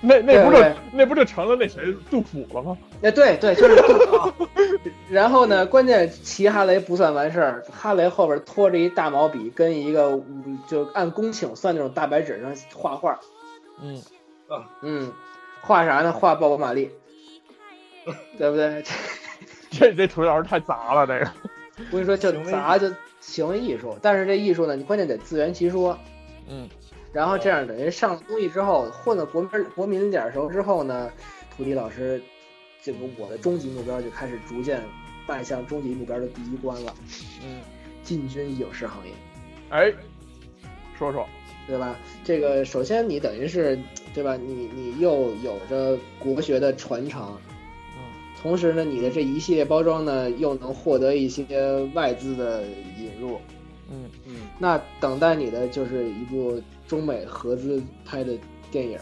[0.00, 2.78] 那那不就那不就成了那谁杜甫了吗？
[3.02, 4.45] 哎，对对，就是杜
[5.08, 13.20] 然后呢，关键骑哈雷不算完事儿，哈雷后边拖着一大毛笔，跟一个嗯就按公顷算那种大白纸上画画，
[13.80, 14.02] 嗯，
[14.82, 15.12] 嗯，
[15.60, 16.12] 画啥呢？
[16.12, 16.90] 画鲍勃马利，
[18.38, 18.82] 对不对？
[19.70, 21.30] 这这土地老师太杂了，这个。
[21.90, 22.90] 我跟你说，就杂就
[23.20, 25.96] 行为艺术，但是这艺术呢，你关键得自圆其说。
[26.48, 26.68] 嗯，
[27.12, 31.10] 然后这样等于上了综艺之后，混了国民国民脸熟之后呢，
[31.56, 32.22] 土地老师
[32.86, 34.80] 这个我的终极目标就开始逐渐
[35.26, 36.94] 迈向终极目标的第一关了。
[37.42, 37.58] 嗯，
[38.04, 39.12] 进军影视行业，
[39.70, 39.92] 哎，
[40.96, 41.28] 说说，
[41.66, 41.98] 对吧？
[42.22, 43.76] 这个首先你等于是，
[44.14, 44.36] 对吧？
[44.36, 47.36] 你你又有着国学的传承，
[47.96, 48.04] 嗯
[48.40, 52.62] 同时呢，你的这一系列包装呢，又能获得一些外资的
[52.96, 53.40] 引入，
[53.90, 58.38] 嗯嗯，那等待你的就是一部中美合资拍的
[58.70, 58.96] 电影。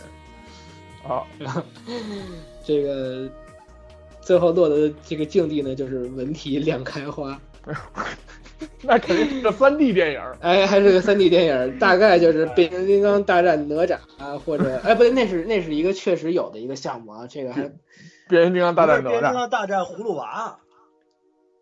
[1.07, 1.23] 啊，
[2.64, 3.31] 这个
[4.25, 7.41] 最后落得的这个境地呢，就是文体两开花。
[8.83, 17.63] 那肯定是个三 D 电影儿， 哎，还是个三 D 电影，大概就是变形金刚大战哪吒啊，或者 哎，不对，那是那是一个确实有的一个项目啊，这个还
[18.29, 20.59] 变形金刚大战哪吒变形金吒，刚大战葫芦娃，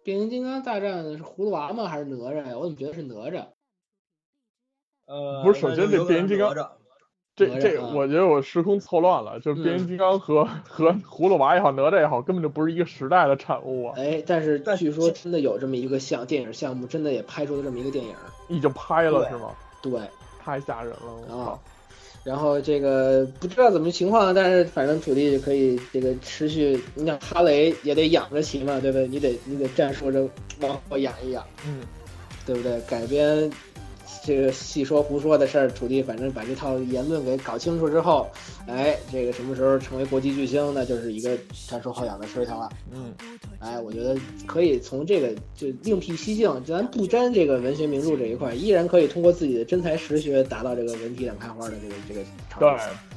[0.04, 1.88] 变形金刚大战是葫芦娃吗？
[1.88, 2.58] 还是哪吒呀？
[2.58, 3.46] 我怎么觉得是哪吒？
[5.06, 6.54] 呃，不是首先这变形金刚
[7.60, 18.12] 这我觉得我时空错乱了，就是变形金刚和和葫芦娃也好，哪吒也好，根本就不是一个时代的产物啊，哎，但是但据说真的有这么一个项电影项目，真的也拍出了这么一个电影。
[18.48, 19.50] 已经拍了是吗？
[19.82, 19.92] 对，
[20.42, 21.58] 太吓人了，我啊！
[22.24, 29.08] 然后这个不知道怎么情况，但是反正土地可以这个持续，你想哈雷也得养着骑嘛，对不对？
[29.08, 30.24] 你得你得战术着
[30.60, 31.80] 往后养一养，嗯，
[32.46, 32.80] 对不对？
[32.82, 33.50] 改编
[34.24, 38.28] 这个细说胡说的事儿，土地反正把这套言论给搞清楚之后，
[38.66, 41.36] 哎，这个什么时候成为国际巨星，那就是一个
[41.68, 42.68] 战术后养的事情了。
[42.92, 43.12] 嗯，
[43.58, 52.20] 哎，我觉得可以从这个就另辟蹊径，咱不沾这个文学名著这一块，依然可以通过自己的真才实学，达到这个文体两开花的这个这个。
[52.58, 52.68] 对，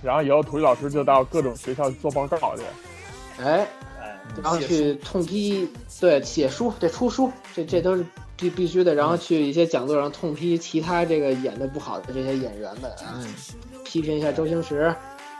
[0.01, 2.63] 然后以后土地老师就到各种学校做报告去，
[3.41, 3.67] 哎，
[4.01, 5.67] 哎，然后去痛批，
[5.99, 8.05] 对，写书，对，出书，这这都是
[8.37, 8.93] 必必须的。
[8.95, 13.33] 然后去一些讲座上痛批其他这个演的不好的这些演员们啊，嗯，
[13.83, 14.93] 批评一下周星驰，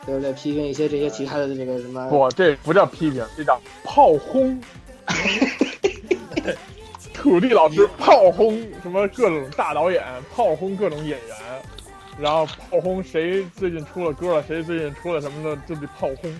[0.05, 0.33] 对不对？
[0.33, 4.61] 批评一些这些其他的这个什么，不，这不叫批评，这叫炮轰。
[7.13, 11.35] 土地老师炮轰什么各种大导演，炮轰各种演员，
[12.19, 16.31] 然后炮轰谁最近出了歌了，谁最近出了什么的，就得炮轰。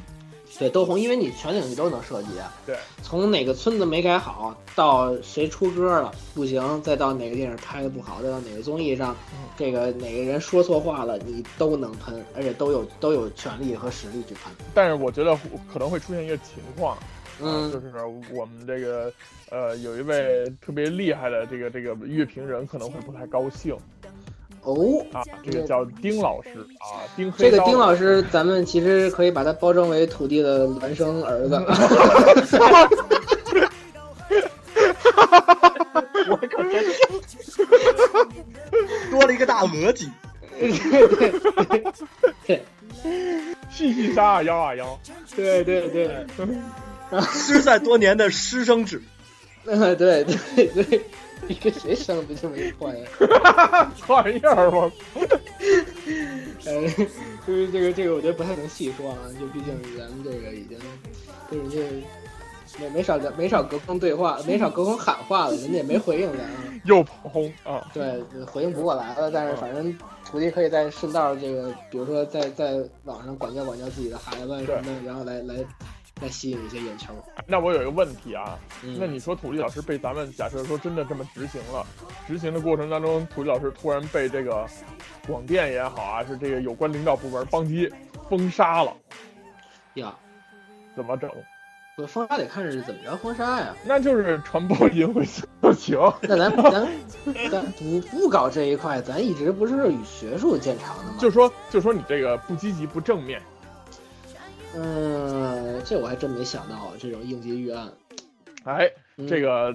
[0.57, 2.53] 对，都红，因为你全领域都能涉及啊。
[2.65, 14.53] 对，从哪个村子没改好，到谁出歌了不行，再到哪个电影拍的不好，再到哪个综艺上，嗯这个哪个人说错话了，你都能喷，而且都有都有权利和实力去喷。
[14.73, 15.37] 但是我觉得
[15.71, 16.97] 可能会出现一个情况，
[17.41, 17.91] 嗯就是
[18.33, 19.11] 我们这个
[19.49, 23.75] 呃有一位特别厉害的这个这个乐评人可能会不太高兴
[24.65, 26.49] 哦，啊，这个叫丁老师
[26.80, 31.56] 啊，丁黑这个丁老师，咱们其实可以把他包装为土地的孪生儿子。
[36.28, 36.84] 我可真
[39.12, 40.10] 多了一个大额脊，
[43.71, 44.99] 细细沙啊幺啊幺，
[45.36, 46.25] 对对对，
[47.32, 49.01] 失散多年的师生制，
[49.65, 51.01] 呃对对对，
[51.48, 53.89] 你跟谁生的这么一破玩意儿？
[54.08, 54.91] 玩意儿我
[56.65, 56.88] 呃，
[57.45, 60.78] 就是这个这个，我觉得不太能细说啊，就毕竟咱们这个已经
[61.50, 61.78] 跟人家
[62.80, 66.63] 没没少没少隔空对话，没少隔空喊话了，人家也没回应咱啊。
[66.86, 69.95] 又炮轰啊，对，回应不过来了，但是反正
[70.32, 75.56] 估计可以在顺道这个，比如说在在网上管教管教自己的孩子什么的，然后来来
[76.21, 77.13] 来吸引一些眼球。
[77.45, 81.86] 那我有一个问题啊，嗯那你说土地老师被咱们假设说真的这么执行了，
[82.28, 84.65] 执行的过程当中，土地老师突然被这个
[85.28, 87.91] 广电也好啊，是这个有关领导部门邦机
[88.30, 88.95] 封杀了，
[89.95, 90.15] 呀，
[90.95, 91.30] 怎么整？
[91.97, 93.73] 我封杀得看是怎么着封杀呀？
[93.86, 95.97] 那就是传播淫秽色情。
[96.21, 96.88] 那咱咱
[97.49, 101.15] 咱不不搞这一块，咱一直不是以学术见长的吗？
[101.17, 103.41] 就说就说你这个不积极不正面，
[104.75, 107.91] 嗯，这我还真没想到啊，这种应急预案。
[108.65, 109.73] 哎，嗯这个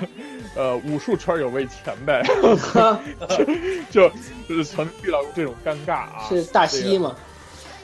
[0.56, 2.22] 呃武术圈有位前辈
[2.56, 2.98] 哈
[3.90, 4.08] 就
[4.48, 7.14] 就是曾遇到过这种尴尬啊，是大西吗？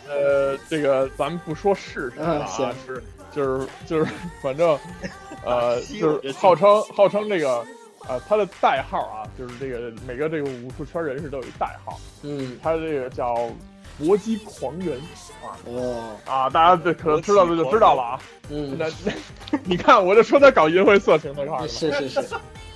[0.09, 3.03] 呃，这个咱们不说是谁了啊，是
[3.33, 4.79] 就是就是，反正
[5.45, 7.63] 呃，就是号称号称这个
[8.09, 13.51] 呃，他的代号啊，就是这个每个这个武术圈人士都有一代号，嗯，他这个叫
[13.99, 14.99] 搏击狂人。
[15.43, 15.57] 啊。
[15.67, 18.21] 哦，啊，大家这可能知道的就知道了啊。
[18.51, 22.35] 嗯，那那 你看，我就说他搞淫秽色情的块儿 是是是，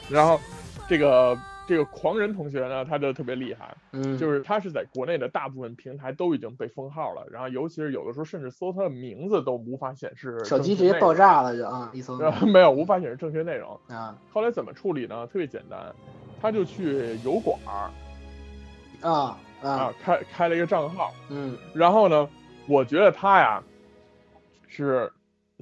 [0.09, 0.41] 然后
[0.89, 12.19] 这个这个狂人同学呢，他就特别厉害，嗯，就是他是在国内的大部分平台都已经被封号了，然后尤其是有的时候甚至搜他的名字都无法显示手机直接爆炸了就啊， 一搜。
[12.19, 13.79] 然后没有无法显示正确内容。
[13.89, 14.17] 啊。
[14.33, 15.27] 后来怎么处理呢？
[15.29, 15.79] 特别简单，
[16.43, 19.09] 他就去油管儿。
[19.09, 22.29] 啊啊啊，开开了一个账号，嗯然后呢，
[22.67, 23.63] 我觉得他呀
[24.69, 25.13] 是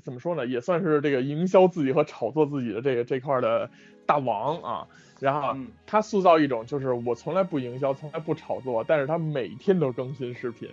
[0.03, 3.71] 怎么说呢，也算是这个营销自己和炒作自己的这个这块儿的
[4.07, 4.87] 大王啊。
[5.21, 10.69] 然后嗯他塑造一种就是我从来不营销，从来不炒作，但是他每天都更新视频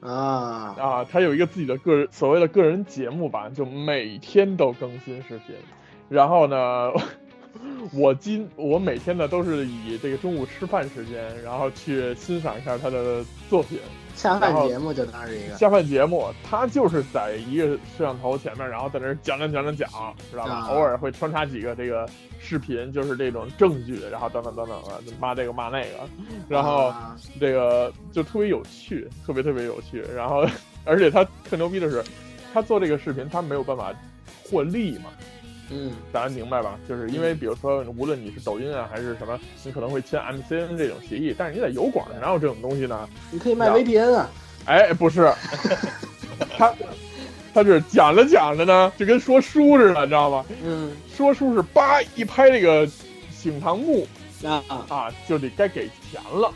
[0.00, 5.56] 啊，啊，他有一个自己的个人所谓的个人节目吧，就每天都更新视频。
[6.10, 6.92] 然后呢，
[7.92, 13.78] 我今我每天呢都是以这个中午吃饭时间，然后去欣赏一下他的作品。
[14.14, 17.66] 下饭节目就当是一个下饭节目，他就是在一个
[17.98, 20.52] 摄像头前面，然后在那讲讲讲讲讲，知道吧？
[20.52, 26.08] 啊偶尔会穿插几个这个视频，就是这种证据，然后等等等等的骂这个骂那个，
[26.48, 30.02] 然后啊这个就特别有趣，特别特别有趣。
[30.14, 30.46] 然后
[30.86, 32.02] 而且他特牛逼的是，
[32.54, 33.92] 他做这个视频他没有办法
[34.48, 35.10] 获利嘛，
[35.70, 36.78] 嗯大家明白吧？
[36.88, 43.08] 就是因为比如说，无论你是抖音啊还是什么，你可能会签 MCN 这种协议，但是你在油管上哪有这种东西呢？
[43.30, 44.30] 你可以卖 VPN 啊，
[44.66, 45.32] 哎，不是，
[46.56, 46.72] 他
[47.52, 50.44] 他是讲着讲着呢，就跟说书似的，你知道吗？
[50.62, 52.86] 嗯说书是叭一拍这个
[53.30, 54.06] 醒堂木
[54.44, 56.52] 啊啊，啊，就得该给钱了。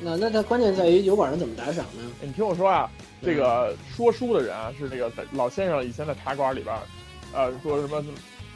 [0.00, 2.10] 那那他关键在于油管上怎么打赏呢？
[2.22, 2.88] 你听我说啊，
[3.20, 6.74] 这个说书的人啊，是这个在老先生以前在茶馆里边
[7.32, 8.02] 儿，呃，说什么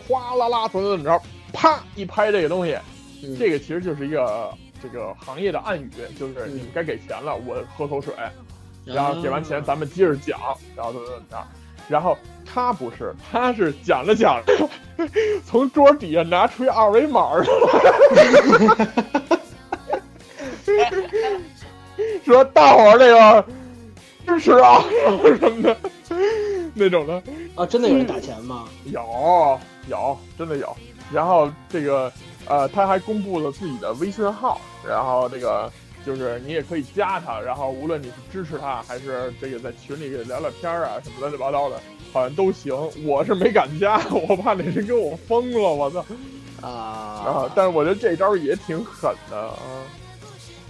[0.07, 2.77] 哗啦啦怎么怎么着，啪一拍这个东西，
[3.23, 8.15] 嗯这个其实就是一个这个行业的暗语，就是嗯你们该给钱了，我喝口水，
[8.85, 10.39] 然后给完钱咱们接着讲，
[10.75, 11.37] 然后怎么怎么着。
[11.89, 14.69] 然后他不是，他是讲着讲着，
[15.45, 17.45] 从桌底下拿出一二维码儿
[22.25, 23.45] 说大伙儿这个
[24.27, 24.83] 支持啊
[25.39, 25.77] 什么的
[26.75, 27.23] 那种的，
[27.55, 28.69] 啊，真的有人打钱吗？
[28.85, 29.59] 有
[29.89, 30.77] 有真的有。
[31.13, 32.11] 然后这个
[32.47, 35.71] 呃，他还公布了自己的微信号，然后这个
[36.07, 41.77] 就是你也可以加他，然后无论你是支持他还是这个在群里聊聊天啊什么乱七八糟的，
[42.13, 42.75] 好像都行。
[43.05, 46.05] 我是没敢加，我怕那人给我封了，我操！
[46.63, 49.59] 啊然后，，但是我觉得这招也挺狠的啊。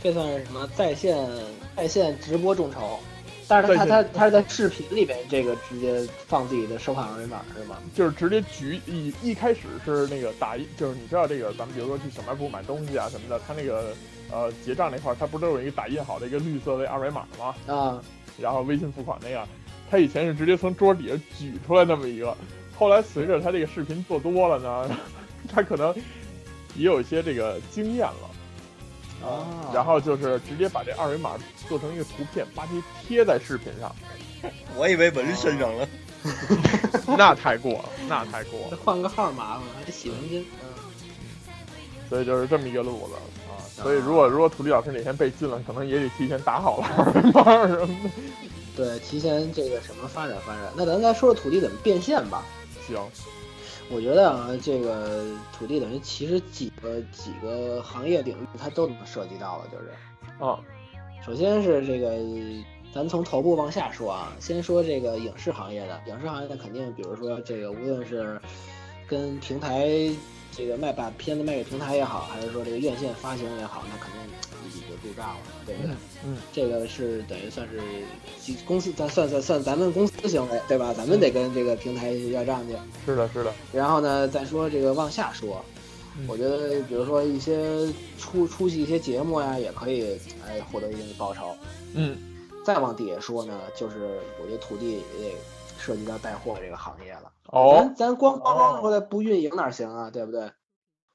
[0.02, 1.16] 这算是什么在线
[1.76, 2.98] 在线直播众筹？
[3.52, 7.76] 但是他他在他他是在视频里面这个直接放自己的收款二维码是吗？
[7.94, 13.94] 就是直接举一一开始是那个打一，就是你知道这个，咱们比如说去小卖部买东西啊什么的，他那个
[14.30, 17.54] 呃结账那块儿，他不是都有一个打印好的一个绿色的二维码吗？
[17.66, 18.02] 啊，
[18.40, 19.46] 然后微信付款那个，
[19.90, 22.34] 他以前是直接从桌底下举出来那么一个，
[22.74, 24.96] 后来随着他这个视频做多了呢，
[25.52, 25.94] 他可能
[26.74, 28.30] 也有一些这个经验了。
[29.22, 31.32] 啊然后就是直接把这二维码
[31.68, 33.94] 做成一个图片，把贴贴在视频上，
[34.76, 35.88] 我以为纹身上了。
[37.18, 38.76] 那太过了，那太过了这。
[38.84, 40.44] 换个号麻烦，还得洗纹巾。
[40.62, 40.68] 嗯
[42.08, 43.14] 所以就是这么一个路子
[43.48, 43.56] 啊。
[43.74, 48.10] 所以如果如果土地老师哪天被禁了，可能也得提前打好了二维码什么的。
[48.76, 50.70] 对，提前这个什么发展发展。
[50.76, 52.44] 那咱再说说土地怎么变现吧。
[52.86, 52.98] 行，
[53.94, 59.90] 我觉得啊，这个土地等于其实几个几个行业领域它都能涉及到了，就是
[60.38, 60.58] 哦，
[61.24, 62.16] 首先是这个，
[62.92, 68.40] 咱从头部往下说啊，先说这个影视行业的，影视行业的肯定，比如说这个，无论是
[69.06, 69.86] 跟平台
[70.54, 74.20] 这个卖把片子卖给平台也好，还是说这个院线发行也好，那肯定
[74.66, 75.90] 一笔就入账了，对不对？
[76.24, 77.80] 嗯，这个是等于算是
[78.40, 80.92] 几公司，咱算算算咱们公司行为，对吧？
[80.94, 82.76] 咱们得跟这个平台要账去。
[83.06, 85.64] 是的，是的，然后呢，再说这个往下说，
[86.18, 91.56] 嗯我觉得比如说一些出出席一些节目呀，也可以哎获得一定的报酬。
[91.94, 92.16] 嗯，
[92.64, 95.34] 再往底下说呢，就是我觉得土地也得
[95.78, 97.31] 涉及到带货这个行业了。
[97.52, 100.50] 哦咱，咱光光光说的不运营哪行啊，对不对？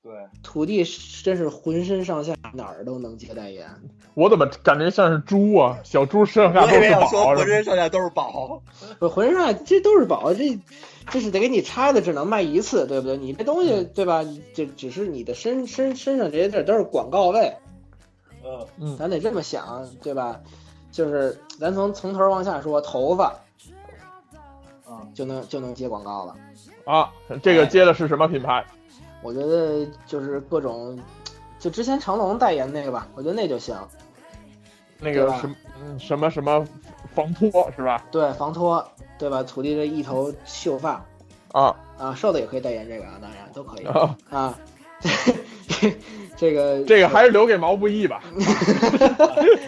[0.03, 0.85] 对，土地
[1.23, 3.67] 真是浑身上下哪儿都能接代言。
[4.13, 5.79] 我怎么感觉像是猪啊？
[5.83, 8.61] 小猪身上下都是宝，浑身上下都是宝。
[8.99, 10.59] 不，浑身上下这都是宝，这
[11.09, 13.17] 这是得给你拆的，只能卖一次，对不对？
[13.17, 14.23] 你这东西对吧？
[14.53, 17.57] 这只是你的身身身上这些地儿都是广告位，
[18.45, 20.39] 嗯嗯咱得这么想，对吧？
[20.91, 23.39] 就是咱从从头往下说，头发嗯，
[25.13, 26.35] 就能就能接广告了。
[26.85, 28.65] 啊，这个接的是什么品牌？
[29.21, 30.97] 我觉得就是各种，
[31.59, 33.75] 就之前成龙代言那个吧，我觉得那就行。
[34.99, 36.65] 那个什么嗯什么什么
[37.13, 38.03] 防脱是吧？
[38.11, 38.83] 对，防脱，
[39.19, 39.43] 对吧？
[39.43, 41.05] 土地这一头秀发
[41.51, 44.59] 啊啊，瘦的也可以代言这个啊，当然都可以啊，啊。
[46.35, 48.23] 这个这个还是留给毛不易吧。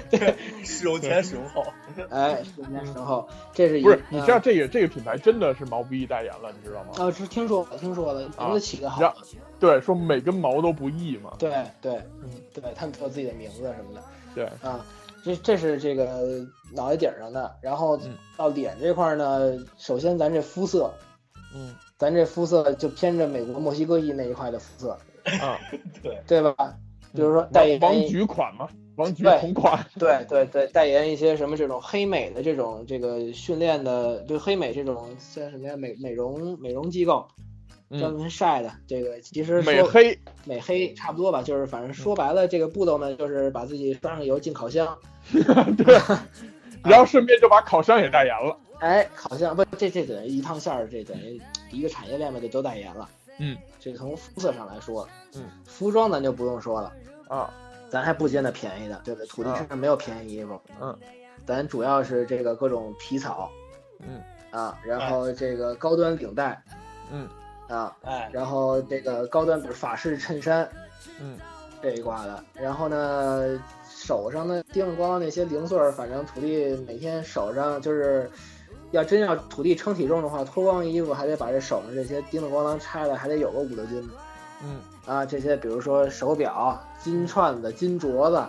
[0.09, 1.63] 对 使用前使用后。
[2.11, 6.91] 哎，十年时候，这是一不是，你知道啊这个这个品牌真的是毛不易代言了，你知道吗？
[6.97, 9.13] 啊，是听说了，听说了，名字起的好然。
[9.59, 11.33] 对，说每根毛都不易嘛。
[11.37, 14.03] 对对嗯，对，他们都有自己的名字什么的。
[14.33, 14.85] 对，啊，
[15.23, 20.93] 这这是这个脑袋顶上的，然后嗯到脸这块儿呢，首先咱这肤色
[21.53, 24.91] 嗯咱这肤色就偏着美国墨西哥裔那一块的肤色，
[25.41, 25.59] 啊，
[26.01, 26.73] 对，对吧？
[27.11, 28.69] 比如说代言王菊款嘛，
[28.99, 35.77] 王菊对同款，对对对，代言一些什么这种黑美的这种这个训练的，就黑美这种像什么呀？
[35.77, 37.25] 美美容美容机构
[37.91, 44.97] 专嗯，门晒的这个，其实说美黑，美黑差不多吧，就是反正说白了，这个步骤呢，就是把自己刷上油进烤箱，
[45.31, 45.97] 对，
[46.83, 48.55] 然后顺便就把烤箱也代言了。
[48.79, 51.41] 哎，烤箱不这这等于一趟线儿，这等于
[51.71, 53.09] 一个产业链吧，就都代言了。
[53.39, 56.91] 嗯，这从肤色上来说，嗯，服装咱就不用说了，
[57.29, 57.53] 啊，
[57.89, 59.27] 咱还不见得便宜的，对不对？
[59.27, 60.97] 土地啊身上没有便宜衣服，嗯，
[61.45, 63.49] 咱主要是这个各种皮草，
[63.99, 64.21] 嗯
[64.51, 66.61] 啊，然后这个高端领带
[67.11, 67.27] 嗯
[67.67, 70.69] 啊，哎，然后这个高端比如法式衬衫
[71.19, 71.37] 嗯
[71.81, 78.29] 这一挂的，然后呢手上呢叮铃咣啷那些零碎儿，反正土地每天手上就是。
[78.91, 84.09] 要真要土地称体重的话，脱光衣服还得把这手上这些叮当咣啷拆了，还得有个五六斤
[84.63, 84.79] 嗯。
[85.05, 85.25] 啊！
[85.25, 88.43] 这些比如说手表、金串子、金镯子，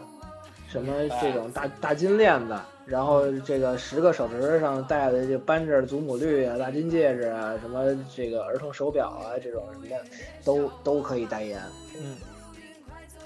[0.69, 2.55] 什么这种大大金链子，
[2.85, 9.97] 然后这个十个手指上戴的这扳指、祖母绿啊、大金戒指啊，什么这个儿童手表啊，这种什么的，
[10.45, 11.59] 都都可以代言。
[11.99, 12.15] 嗯。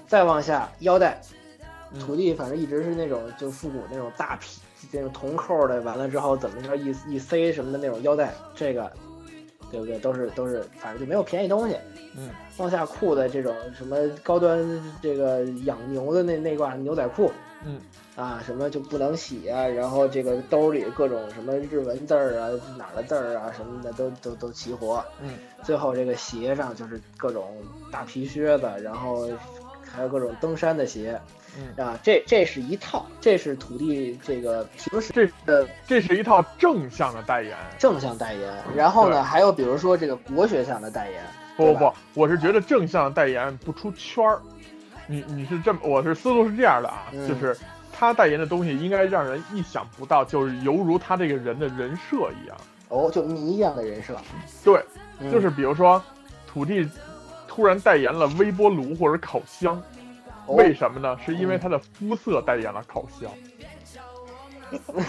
[0.07, 1.19] 再往下，腰带，
[1.91, 1.99] 嗯。
[1.99, 4.61] 土地反正一直是那种就复古那种大皮，
[4.91, 8.89] 那种铜扣的，完了之后怎么着一一塞什么的那种腰带，这个
[9.71, 9.97] 对不对？
[9.99, 11.75] 都是都是，反正就没有便宜东西。
[12.17, 14.57] 嗯放下裤的这种什么高端
[15.01, 17.29] 这个养牛的那那挂牛仔裤
[17.65, 17.81] 嗯
[18.15, 25.03] 啊，什么就不能洗啊，然后这个兜里各种什么日文字儿啊、哪儿的字儿啊什么的都都都齐活。
[25.21, 25.31] 嗯
[25.63, 27.57] 最后这个鞋上就是各种
[27.91, 29.27] 大皮靴子，然后
[29.83, 31.19] 还有各种登山的鞋
[31.57, 37.57] 嗯，啊，这这是一套，这是土地这个平时这的这是一套正向的代言。
[37.77, 38.53] 正向代言。
[38.75, 41.21] 然后呢，还有比如说这个国学上的代言，
[41.55, 44.39] 不不不，我是觉得正向代言不出圈儿。
[45.07, 47.55] 你你是这么，我是思路是这样的啊，嗯就是
[47.93, 52.57] 他代言的东西应该让人意想不到，就是犹如他这个人的人设一样。
[52.89, 54.15] 哦，就谜一样的人设，
[54.63, 54.83] 对，
[55.19, 56.01] 嗯就是比如说，
[56.45, 56.87] 土地
[57.47, 59.83] 突然代言了微波炉或者烤箱，哦
[60.47, 61.17] 为什么呢？
[61.25, 63.31] 是因为他的肤色代言了烤箱，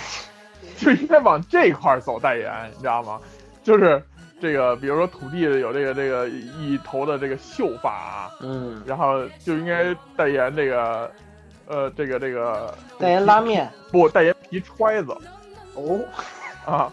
[0.76, 3.20] 就应该往这块儿走代言，你知道吗？
[3.62, 4.02] 就是
[4.40, 11.10] 这个，比如说土地有这个这个一头的这个秀发啊，嗯，然后就应该代言这个，
[11.66, 15.16] 呃，这个这个代言拉面不代言皮揣子
[15.74, 16.00] 哦，
[16.64, 16.92] 啊，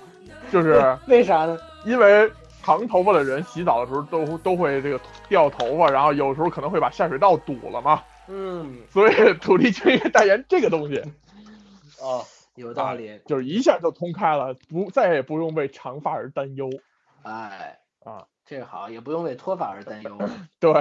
[0.52, 0.82] 就是。
[1.08, 1.58] 为啥呢？
[1.86, 2.32] 因为
[2.64, 11.02] 长头发的人洗澡的时候都都会这个掉头发，然后有时候可能会把下水道堵了嘛，嗯，所以土地就应该代言这个东西，
[12.02, 12.24] 哦，
[12.56, 16.70] 有道理，就是一下就通开了，不再也不用为长发而担忧。
[17.24, 18.26] 哎，啊。
[18.46, 20.18] 这个好，也不用为脱发而担忧
[20.60, 20.74] 对，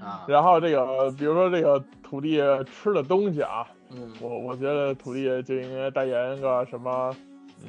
[0.00, 7.14] 啊，然后这个比如说这个土地吃的东西啊，嗯，我我觉得土地就应该代言个什么，
[7.62, 7.68] 嗯，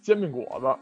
[0.00, 0.78] 煎饼果子，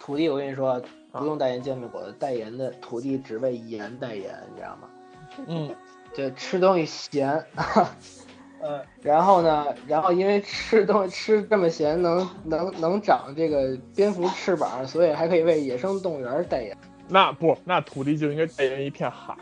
[0.00, 0.70] 土地我跟你说，
[1.12, 1.20] 啊。
[1.20, 4.90] 不用代言煎饼果子，代言的土地只为盐代言，你知道吗？
[5.46, 5.72] 嗯
[6.14, 7.44] 就吃东西咸，
[8.62, 16.76] 嗯， 然后呢，然后因为吃东西吃这么咸能能能长这个蝙蝠翅膀，所以还可以为野生动物园代言。
[17.08, 19.34] 那不，那土地就应该代言一片海，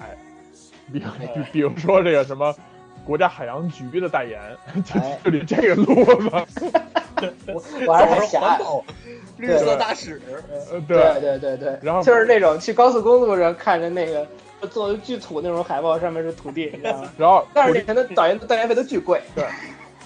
[0.93, 2.55] 比比比如说这个什么
[3.05, 4.41] 国家海洋局的代言，
[4.85, 6.05] 就哎就得这个路
[6.47, 6.71] 子。
[7.53, 8.39] 我我还是。
[8.39, 8.85] 环保，
[9.39, 10.21] 绿色大使，
[10.71, 14.25] 呃，对对对对，然后就是那种去高速公路上看着那个
[14.67, 17.13] 做的巨土那种海报，上面是土地， 你知道吗？
[17.17, 19.21] 然后但是以前的导演代言费都巨贵。
[19.35, 19.45] 对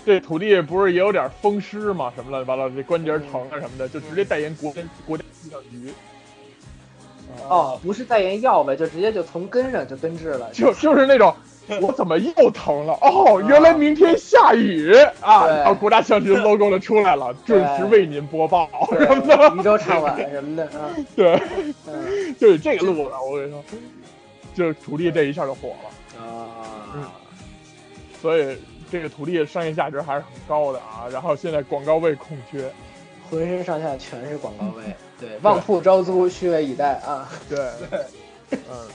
[0.04, 5.92] 这土地不是也有点风湿嘛，什么乱七八糟，这关节疼啊什么的，就直接代言国家国家气象局，
[7.48, 10.50] 哦，不是代言药呗，就直接就从根上就根治了。
[10.52, 11.32] 就就是那种。
[11.80, 12.92] 我怎么又疼了？
[13.00, 15.46] 哦，原来明天下雨啊！
[15.46, 19.54] 对然后国家气象局 logo 就出来了， 准时为您播报 什么的。
[19.56, 21.40] 宇宙唱晚什么的啊，对，
[21.86, 23.62] 嗯就是这个路子，我跟你说，
[24.54, 26.22] 就是土地这一下就火了。
[26.22, 27.12] 啊，
[28.20, 28.56] 所以
[28.90, 31.08] 这个土地的商业价值还是很高的啊。
[31.10, 32.70] 然后现在广告位空缺，
[33.28, 34.84] 浑身上下全是广告位，
[35.18, 37.28] 对，旺铺招租，虚位以待啊。
[37.48, 37.58] 对，
[38.50, 38.88] 嗯，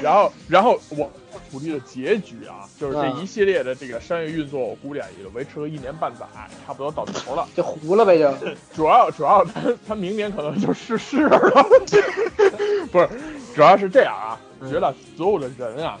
[0.00, 1.10] 然后然后我
[1.50, 6.24] 土地的结局啊，就是这一系列的这个商业运作，我估计啊也就维持了一年半载，
[6.64, 7.48] 差不多到头了。
[7.56, 8.32] 就糊了呗，就
[8.72, 11.38] 主要主要他他明年可能就逝世了，
[12.92, 13.08] 不是，
[13.54, 15.98] 主要是这样啊，嗯觉得所有的人啊，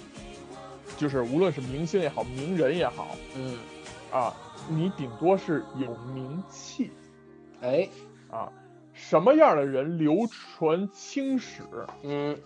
[0.96, 3.58] 就是无论是明星也好，名人也好嗯，
[4.12, 4.34] 啊，
[4.68, 6.90] 你顶多是有名气。
[7.62, 7.88] 哎，
[8.30, 8.52] 啊，
[8.92, 11.62] 什么样的人流传青史？
[12.02, 12.38] 嗯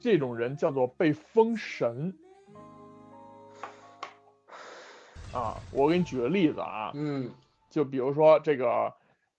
[0.00, 2.14] 这种人叫做被封神。
[5.32, 7.30] 啊，我给你举个例子啊，嗯
[7.70, 8.92] 就比如说这个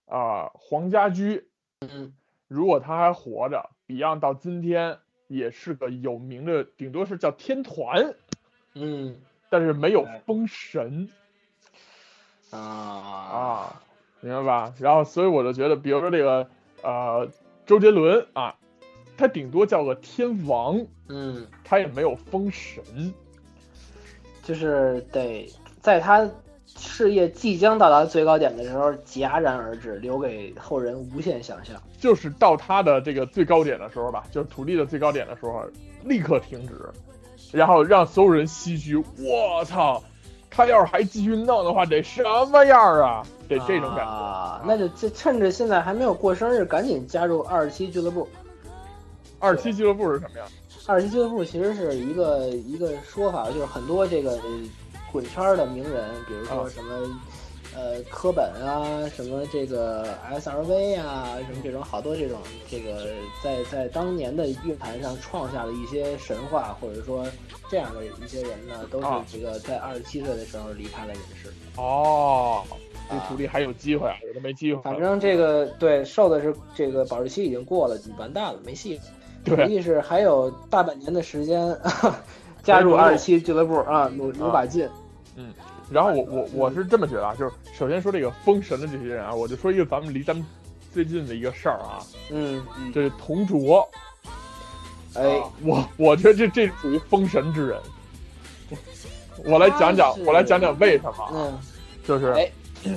[0.06, 1.48] 啊、黄家驹，
[1.80, 2.12] 嗯
[2.48, 4.98] 如果他还活着，Beyond 到今天
[5.36, 8.14] 也是个有名的，顶多是叫天团，
[8.74, 9.16] 嗯
[9.50, 11.08] 但是没有封神
[12.50, 13.82] 啊啊，
[14.20, 14.74] 明白吧？
[14.78, 16.48] 然后所以我就觉得，比如说这个
[16.82, 17.28] 呃
[17.66, 18.56] 周杰伦啊，
[19.16, 22.82] 他顶多叫个天王，嗯，他也没有封神。
[24.42, 26.28] 就是得在他
[26.78, 31.74] 事业即将到达最高点的时候戛然而止，留给后人无限想象。
[31.98, 35.64] 就是到他的这个最高点的时候吧，就是土地的最高点的时候，
[36.04, 36.74] 立刻停止，
[37.52, 38.96] 然后让所有人唏嘘。
[38.96, 40.02] 我操，
[40.50, 43.22] 他要是还继续弄的话，得什么样啊？
[43.48, 44.12] 得这种感觉。
[44.12, 48.28] 啊，那就趁趁着现在还没有过生日，赶紧加入二十七俱乐部。
[49.38, 50.44] 二七俱乐部是什么呀？
[50.86, 54.40] 二十七俱乐部其实是一个一个说法，就是很多这个呃
[55.14, 57.20] 滚圈的名人，比如说啊什么。
[57.76, 62.38] 呃，科本啊，什么这个 SRV 啊，什么这种好多这种
[62.70, 63.08] 这个
[63.42, 67.26] 在在当年的乐坛上创下了一些神话，或者说
[67.68, 71.52] 这样的一些人呢，都是啊这个在二十七岁的时候离开了人世。
[71.76, 72.62] 哦，
[73.10, 74.80] 这徒弟还有机会啊，有的没机会。
[74.82, 79.00] 反正这个对受的是这个保质期已经过了，完蛋了，没戏
[79.42, 81.76] 对，地是还有大半年的时间
[82.62, 84.88] 加入二十七俱乐部啊，努努把劲。
[85.90, 90.44] 然后我我我是这么觉得啊，就是首先说这个封神的这些人啊，我就说一个咱们离咱们
[90.92, 91.98] 最近的一个事儿啊，
[92.30, 93.88] 嗯，这是同卓，
[95.14, 97.80] 哎，我我觉得这这属于封神之人。
[99.44, 101.60] 我来讲讲我来讲讲为什么
[102.06, 102.50] 就是哎。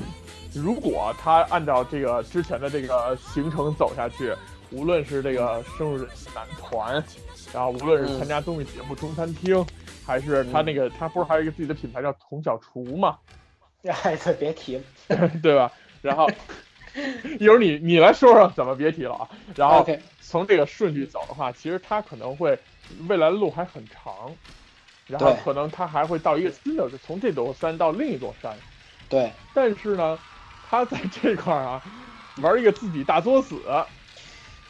[0.54, 4.34] 如果他按照这个之前的这个行程走下去，
[4.72, 7.04] 无论是这个深入人心男团，
[7.54, 9.64] 然后无论是参加综艺节目中餐厅，
[10.08, 13.18] 还是他那个他不是还有一个自己的品牌叫童小厨吗，
[13.84, 14.84] 哎，对，别提了。
[15.44, 15.70] 对吧？
[16.02, 16.28] 然后
[17.40, 19.30] 一会儿你你来说说怎么别提了啊。
[19.56, 19.86] 然后
[20.22, 22.58] 从这个顺序走的话，其实他可能会
[23.10, 24.34] 未来的路还很长，
[25.08, 28.56] 然后可能他还会到一个新的，从这座山到另一座山。
[29.10, 30.18] 对但是呢，
[30.70, 31.82] 他在这块儿啊，
[32.42, 33.62] 玩一个自己大作死，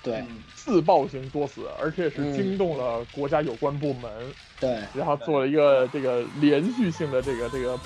[0.08, 0.26] 对。
[0.55, 2.34] 自爆型作死，而且是嗯。
[2.34, 4.12] 惊动了国家有关部门，
[4.60, 4.80] 对。
[4.93, 7.80] 然后做了一个这个连续性的这个这个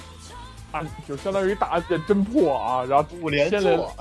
[0.72, 3.96] 案，就相当于大案件侦破啊，然后五连牵连坐，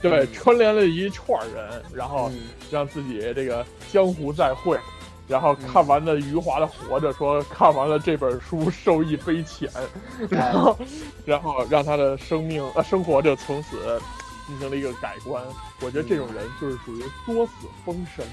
[0.00, 2.40] 对串联了一串人，然后嗯。
[2.70, 4.78] 让自己这个江湖再会。
[5.26, 9.70] 然后看完了余华的《活着》，说看完了这本书受益匪浅，
[10.28, 10.78] 然后
[11.24, 13.98] 然后让他的生命呃生活就从此
[14.46, 15.44] 进行了一个改观。
[15.80, 17.52] 我觉得这种人就是属于作死
[17.84, 18.24] 封神。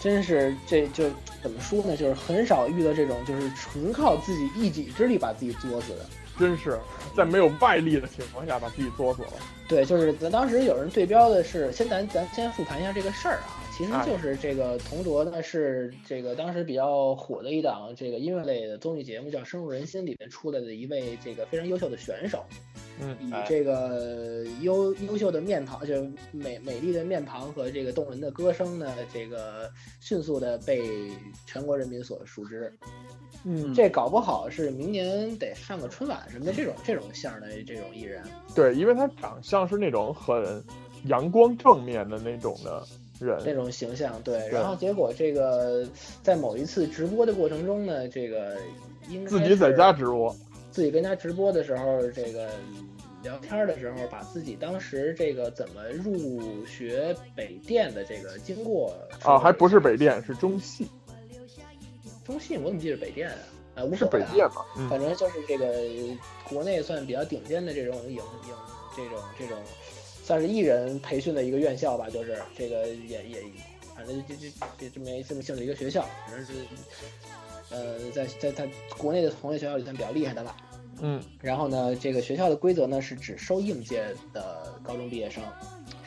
[0.00, 1.04] 真是这就
[1.42, 1.96] 怎么说呢？
[1.96, 6.06] 就是很少遇到这种就是纯靠自己一己之力把自己作死的。
[6.38, 6.78] 真是
[7.16, 9.32] 在没有外力的情况下把自己作死了。
[9.68, 13.62] 对，就是咱当时有人对标的是，先咱咱先复盘一下这个事儿啊。
[13.72, 22.44] 其实哎就是这个同卓呢是这个当时比较火的一档这个音乐类的综艺节目，叫《深入人心》里面出来的一位这个非常优秀的选手。
[23.00, 29.70] 嗯哎以这个优优秀的面庞，就是美美丽的面庞和这个动人的歌声呢，这个
[30.00, 31.10] 迅速的被
[31.46, 32.72] 全国人民所熟知。
[33.46, 38.22] 嗯，这搞不好是明年得上个春晚什么的这种这种相的这种艺人。
[38.54, 40.64] 对，因为他长相是那种很
[41.04, 42.82] 阳光正面的那种的
[43.20, 43.38] 人。
[43.44, 45.86] 那种形象，对，然后结果这个
[46.22, 48.56] 在某一次直播的过程中呢，这个
[49.10, 50.34] 应该自己在家直播，
[50.74, 52.50] 自己跟他直播的时候，这个
[53.22, 60.88] 聊天的时候，把自己当时这个怎么入学北电的这个经过啊，还不是北电，是中戏，
[62.26, 63.36] 中戏，我怎么记得北电啊？
[63.76, 64.64] 啊，无是所谓啊北电嘛？
[64.76, 65.72] 嗯，反正就是这个
[66.48, 68.22] 国内算比较顶尖的这种影影
[68.96, 69.56] 这种这种，
[70.24, 73.44] 算是艺人培训的一个院校吧，就是这个也也
[73.94, 76.52] 反正就就就这么这么性质一个学校，反正是
[77.74, 80.56] 呃在在在国内的同类学校里算比较厉害的了。
[81.00, 85.42] 嗯，然后呢，这个学校的规则呢是只收应届的高中毕业生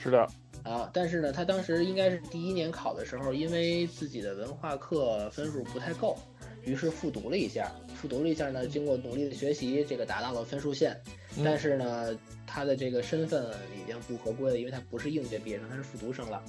[0.01, 0.25] 是的，
[0.63, 6.17] 啊，但是呢，他当时应该是第一年考的时候，因为自己的文化课分数不太够，
[6.63, 10.97] 于是复读了一下，复读了一下呢，经过努力的学习，这个达到了分数线，
[11.35, 13.45] 嗯但是呢，他的这个身份
[13.75, 16.41] 已经不合规了，因为他不是应届毕业生，他是复读生了。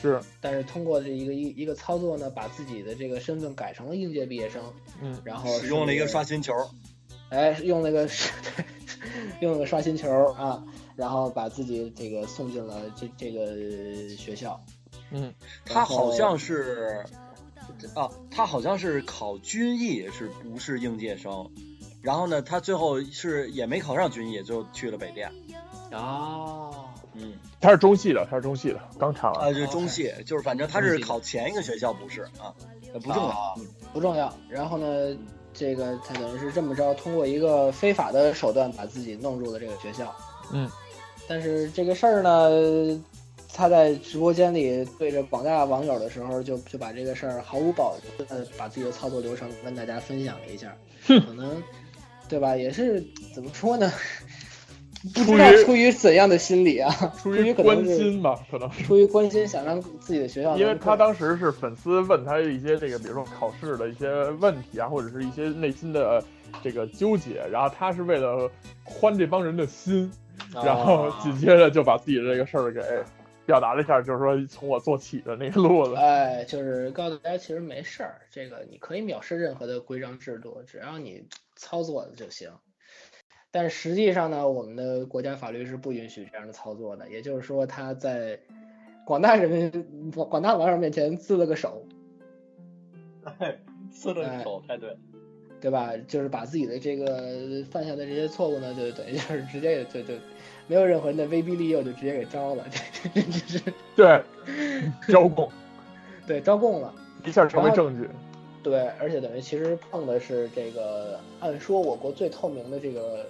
[0.00, 4.62] 是，但是通过这一个一一个操作呢，把自己的这个身份改成了应届毕业生，
[5.00, 6.52] 嗯，然后使用了一个刷新球，
[7.30, 8.64] 哎，用那个对
[9.40, 10.62] 用了个刷新球啊，
[10.96, 14.62] 然后把自己这个送进了这这个学校。
[15.10, 15.34] 嗯，
[15.64, 17.04] 他好像是
[17.94, 21.50] 啊，他好像是考军艺，是不是应届生？
[22.02, 25.32] 然后呢，他最后是也没考上军艺，就去了北电。
[25.92, 26.87] 哦，
[27.18, 29.48] 嗯，他是中戏的，他是中戏的，刚查完。
[29.48, 32.54] 啊，就是中戏，就是反正他是考前一个学校，不是啊，
[32.92, 33.28] 不重要。
[33.28, 34.32] 啊嗯不重要。
[34.50, 35.16] 然后呢，
[35.54, 40.14] 这个他等于是这么着，通过一个非法的手段把自己弄入了这个学校。
[40.52, 40.70] 嗯，
[41.26, 43.02] 但是这个事儿呢，
[43.52, 50.76] 他在直播间里对着广大网友的时候就，就把这个事儿毫无保留的把自己的操作流程跟大家分享了一下。
[51.06, 51.60] 可能，
[52.28, 52.54] 对吧？
[52.54, 53.02] 也是
[53.34, 53.90] 怎么说呢？
[55.14, 56.90] 不知道出于怎样的心理啊？
[57.22, 58.82] 出于 于关心吧，可能是。
[58.82, 66.22] 出于关心，想让自己的学校因为他当时是粉丝问他一些这个，比如说考试的一些问题啊，或者是一些内心的
[66.62, 68.50] 这个纠结，然后他是为了
[68.82, 70.10] 宽这帮人的心，
[70.52, 72.80] 然后啊紧接着就把自己的这个事儿给
[73.46, 75.94] 表达了一下，就是说从我做起的那个路子。
[75.94, 81.24] 哎，就是告诉大家，其实没事儿，这个你可以藐视任何的规章制度，只要你
[81.54, 82.50] 操作了就行。
[83.50, 88.38] 但实际上呢，我们的国家法律是不允许这样的操作的，也就是说，他在
[89.04, 91.86] 广大人民、广广大网友面前自了个手，
[93.90, 94.96] 自了个手太对。
[95.60, 95.92] 对吧？
[96.06, 100.14] 就是把自己的这个犯下的这些错误呢，就等于就是直接就就
[100.68, 102.64] 没有任何人的威逼利诱，就直接给招了，
[103.12, 103.60] 这这是
[103.96, 104.22] 对，
[105.08, 105.50] 招供
[106.28, 106.94] 对招供了。
[107.24, 108.08] 一下成为证据。
[108.62, 113.26] 对，而且等于其实碰的是这个，按说我国最透明的这个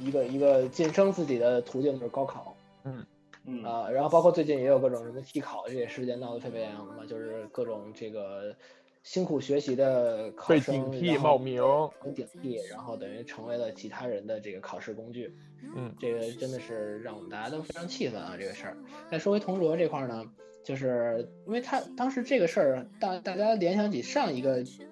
[0.00, 8.54] 一个一个晋升自己的途径就是高考嗯啊，然后包括最近也有各种什么替考这些事件闹得沸沸扬扬的嘛，就是各种这个
[9.02, 11.62] 辛苦学习的考被生顶替冒名
[12.04, 15.34] 被顶替，然后等于成为了其他人的这个考试工具。
[15.74, 18.36] 嗯，这个真的是让我们大家都非常气愤啊！
[18.38, 18.76] 这个事儿。
[19.10, 20.24] 再说回同卓这块儿呢，
[20.62, 24.82] 就是因为他当时这个事儿，大大家联想起上一个出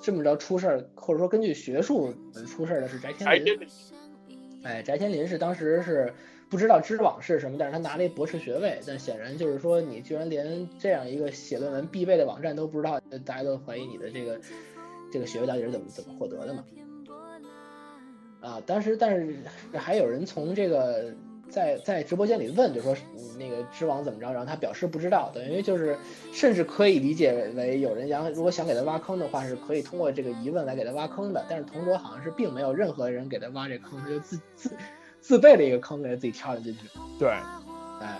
[0.00, 2.14] 这么着出事儿，或者说根据学术
[2.46, 3.58] 出事儿的是翟天临。
[4.66, 6.12] 哎，翟天临是当时是
[6.50, 14.40] 不知道知网是什么，但是他拿了一博士学位，但显然就是说你居然连这样一个写论文必备的网站都不知道，大家都怀疑你的这个
[15.12, 16.64] 这个学位到底是怎么怎么获得的嘛？
[18.40, 19.36] 啊，当时但是
[19.72, 21.14] 还有人从这个
[21.48, 25.96] 在在直播间里问，就说嗯那个知网怎么着，然后他表示不知道，等于就是
[26.32, 31.44] 甚至可以理解为有人想如果想给他挖坑的话，是可以通过这个疑问来给他挖坑的。
[31.48, 34.70] 但是同卓好像是并没有任何人给他挖这坑，他就自自
[35.20, 36.80] 自备了一个坑给他自己跳了进去，
[37.18, 37.28] 对，
[38.00, 38.18] 哎，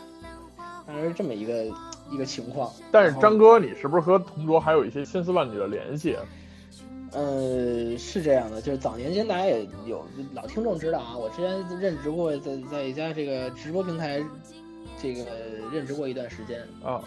[0.87, 1.65] 当时是这么一个
[2.11, 2.73] 一个情况。
[2.91, 6.17] 但是张哥，你是不是和同卓还有一些千丝万缕的联系？
[7.13, 10.05] 呃，是这样的，就是早年间大家也有
[10.35, 14.23] 老听众知道啊，我之前任职过在在一家这个直播平台，
[15.01, 15.25] 这个
[15.73, 17.03] 任职过一段时间啊，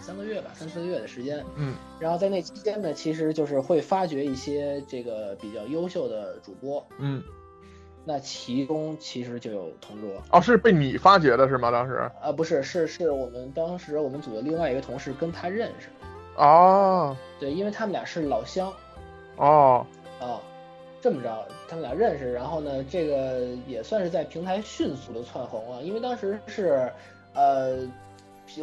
[0.00, 1.42] 三个月吧，三四个月的时间。
[1.56, 7.22] 嗯，然后在那期间呢，其实就是会发掘一些这个比较优秀的主播，嗯，
[8.04, 11.70] 那其中其实就有同桌，哦，是被你发掘的是吗？
[11.70, 12.10] 当时？
[12.20, 15.88] 啊，不是，是是我们当时我们组的另外一个同事跟他认识，
[16.36, 18.70] 哦，对，因为他们俩是老乡。
[19.42, 19.84] 哦，
[20.20, 20.40] 啊，
[21.00, 26.88] 这么着，他们俩认识，然后呢，这个也算是在平台迅速的窜红啊，因为当时是，
[27.34, 27.78] 呃，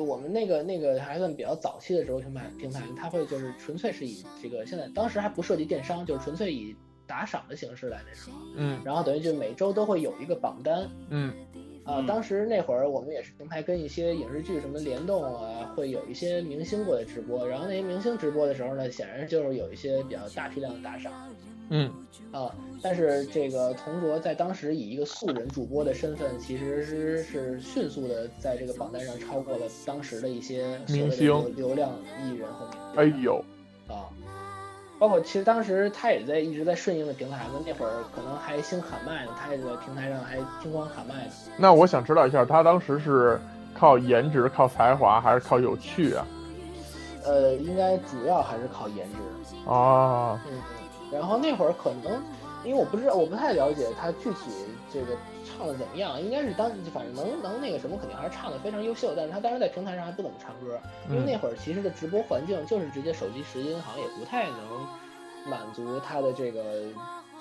[0.08, 6.74] 我们那个那个还算比较早期的时候平台平台，它会就是纯粹是以这个现在当时还不涉及电商，就是纯粹以
[7.06, 8.82] 打赏的形式来那什么，嗯。
[8.86, 11.34] 然后等于就每周都会有一个榜单，嗯
[11.84, 21.12] 啊，嗯当时那会儿我们也是平台跟一些影视剧什么联动啊，会有一些明星过来直播，然后那些明星直播的时候呢，显然就是有一些比较大批量的打赏
[21.70, 21.92] 嗯，
[22.32, 22.56] 啊。
[22.82, 31.92] 但是这个童卓在当时以一个素人主播的身份，其实是是迅速的在这个榜单上超过了当时的一些明星流流量
[32.24, 32.82] 艺人和明星。
[32.96, 33.44] 哎呦，
[33.88, 34.08] 啊，
[35.00, 41.32] 包括其实当时他也在一直在顺应的平台呢，那会儿可能还兴喊麦呢，他也在平台上还听光喊麦呢。
[41.56, 43.40] 那我想知道一下，他当时是
[43.74, 46.28] 靠颜值、靠才华，还是靠有趣啊？
[47.26, 49.70] 呃，应该主要还是靠颜值。
[49.70, 50.60] 啊，嗯，
[51.12, 52.22] 然后那会儿可能，
[52.66, 54.52] 因为我不知道，我不太了解他具体
[54.92, 55.16] 这个
[55.60, 59.12] 唱的怎么样，应该是当反正能能那个什么，肯定还是唱的非常优秀。
[59.14, 60.80] 但是他当时在平台上还不怎么唱歌，
[61.10, 64.88] 因为嗯那会儿其实的直播环境就是直接手机拾音，好像也不太能
[65.50, 66.64] 满足他的这个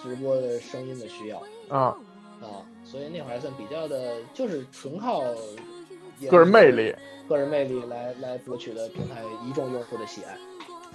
[0.03, 1.97] 直播的声音的需要啊，
[2.43, 5.23] 啊，所以那会儿还算比较的，就是纯靠
[6.29, 6.93] 个人魅力，
[7.29, 10.37] 个人魅力来来博取的平台一众用户的喜爱。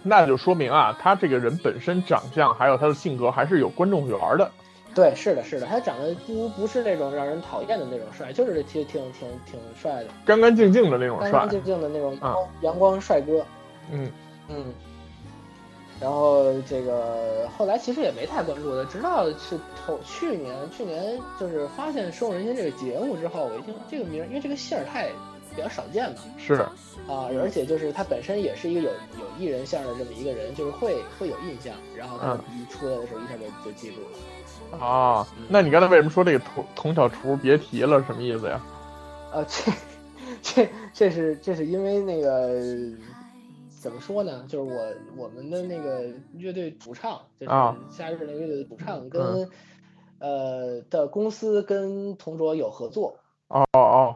[0.02, 4.52] 那就说明啊，他这个人本身长相还有他的性格还是有观众缘儿的。
[4.96, 11.50] 对，是的，是的，他长得不不是那种让人讨厌的那种帅，就是挺挺挺挺帅的，干干净净的那种帅干干。
[11.50, 13.46] 净净的那种啊阳光帅哥。
[13.92, 14.10] 嗯，
[14.50, 14.74] 嗯，
[16.00, 25.10] 然后这个后来其实也没太关注的，直到是头去年，去年就是发现《深入人心》这个节目之后，我一听这个名儿，因为这个姓儿太
[25.56, 26.54] 比较少见嘛，是，
[27.08, 34.08] 啊，而且就是他本身也是一个有有艺人相的这么一个人，就是会会有印象，然后他嗯一出来的时候一下就就记住了。
[34.80, 38.04] 啊，那你刚才为什么说这个童童小厨别提了？
[38.04, 38.62] 什么意思呀？
[39.32, 39.72] 呃，这
[40.42, 42.60] 这这是这是因为那个
[43.82, 44.46] 怎么说呢？
[44.48, 49.50] 就是我我们的那个乐队主唱，就是啊夏日那个乐队的主唱跟、
[50.20, 53.18] 呃的公司跟同卓有合作，
[53.48, 54.16] 哦哦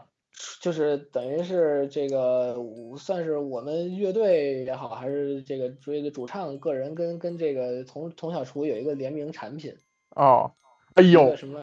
[0.62, 2.56] 就是等于是这个
[2.98, 9.76] 算是我们乐队也好，还是这个这个主唱个人跟跟这个童童小厨有一个联名产品，
[10.18, 10.52] 哦，
[10.96, 11.62] 哎一呦，什么？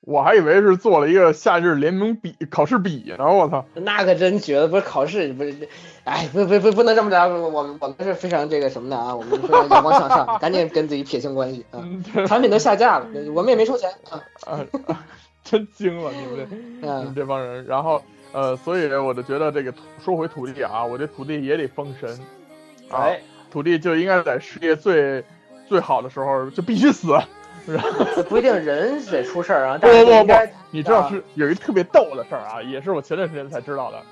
[0.00, 3.64] 我还以为是做了一个夏日联名笔考试笔呢，我操！
[3.74, 5.68] 那可真绝了，不是考试，不是，
[6.04, 14.58] 哎，不不不，不能这么着，我们我们是非常这个什么的啊，我们非常阳光向上，赶紧跟自己撇清关系啊，嗯，产品都下架了，我们也没收钱啊，
[15.42, 17.64] 真惊了你们这你们嗯，这帮人。
[17.64, 22.10] 然后呃，所以我就觉得这个土说回土地啊，我这土地也得封神
[22.90, 25.24] 啊，哎，土地就应该在世界最
[25.66, 27.18] 最好的时候就必须死。
[28.28, 30.32] 不一定人得出事儿啊，不但是不不
[30.70, 34.02] 你知道啊是有一特别逗的事儿啊，也是我前段时间才知道的，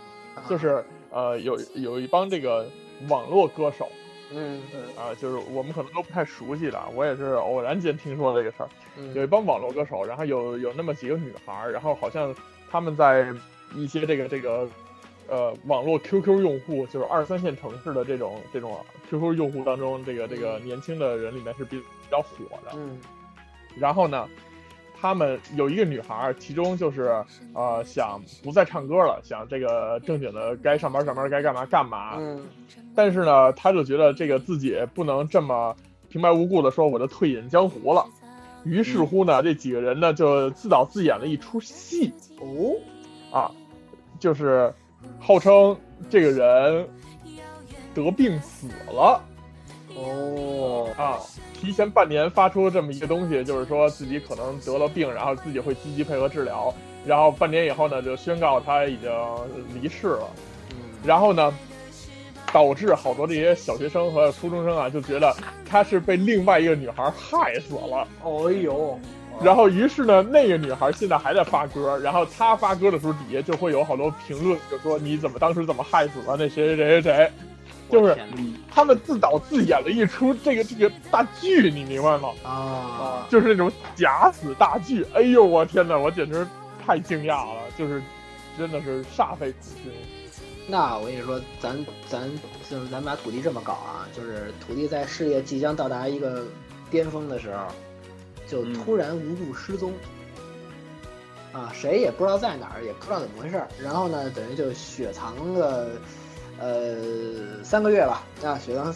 [0.49, 2.67] 就是呃有有一帮这个
[3.09, 3.89] 网络歌手
[4.35, 8.69] 嗯嗯啊，就是我们可能都不太熟悉的，我也是偶然间听说这个事儿。
[9.15, 12.35] 有一嗯帮网络歌手，然后有有那么几个女孩儿，然后好像
[12.71, 13.27] 他们在
[13.75, 14.69] 一些这个这个
[15.29, 18.79] 呃网络 QQ 用户，就是二三线城市的这种这种
[19.11, 22.29] QQ 用户当中，这个这个年轻的人里面是比较火
[22.65, 22.73] 的。
[22.75, 22.99] 嗯
[23.79, 24.29] 然后呢，
[25.01, 32.17] 他们有一个女孩儿，其中就是呃想不再唱歌了，想这个正经的该上班上班，该干嘛干嘛。
[32.19, 32.47] 嗯。
[32.95, 35.75] 但是呢，他就觉得这个自己不能这么
[36.09, 38.05] 平白无故的说我就退隐江湖了。
[38.65, 42.13] 于是乎呢，这几个人呢就自导自演了一出戏。
[42.39, 42.77] 哦。
[43.33, 43.51] 啊，
[44.21, 44.73] 就是
[45.19, 45.77] 号称
[46.11, 46.87] 这个人
[47.95, 49.21] 得病死了
[49.97, 51.19] 哦啊，
[51.55, 56.73] 提前半年发出这么一个东西，就是说自己可能得了病，然后自己会积极配合治疗，
[57.07, 59.11] 然后半年以后呢就宣告他已经
[59.75, 60.29] 离世了。
[60.71, 61.53] 嗯然后呢，
[62.53, 65.35] 导致好多这些小学生和初中生啊，就觉得
[65.69, 68.07] 他是被另外一个女孩害死了。
[68.23, 68.97] 哦呦，
[69.43, 77.33] 然后于是呢，那个女孩现在还在发歌，然后她发歌的时候底下就会有好多评论，就说你怎么当时怎么害死了那谁谁谁谁谁，
[77.93, 78.17] 就是
[78.71, 82.31] 他们自导自演了一出这个 这个大剧，你明白吗？
[82.43, 85.07] 啊，就是那种假死大剧。
[85.15, 86.47] 哎呦我天哪，我简直
[86.85, 88.03] 太惊讶了，就是
[88.57, 89.93] 真的是煞费苦心。
[90.67, 91.77] 那我跟你说，咱
[92.09, 92.31] 咱
[92.71, 96.45] 就是咱把土地这么搞啊，就是土地在事业即将到达一个
[96.91, 97.67] 巅峰的时候，
[98.47, 99.93] 就嗯突然无故失踪，
[101.53, 103.69] 啊，谁也不知道在哪儿，也不知道怎么回事儿。
[103.83, 105.91] 然后呢，等于就雪藏个
[106.59, 108.95] 呃三个月吧，啊，雪藏，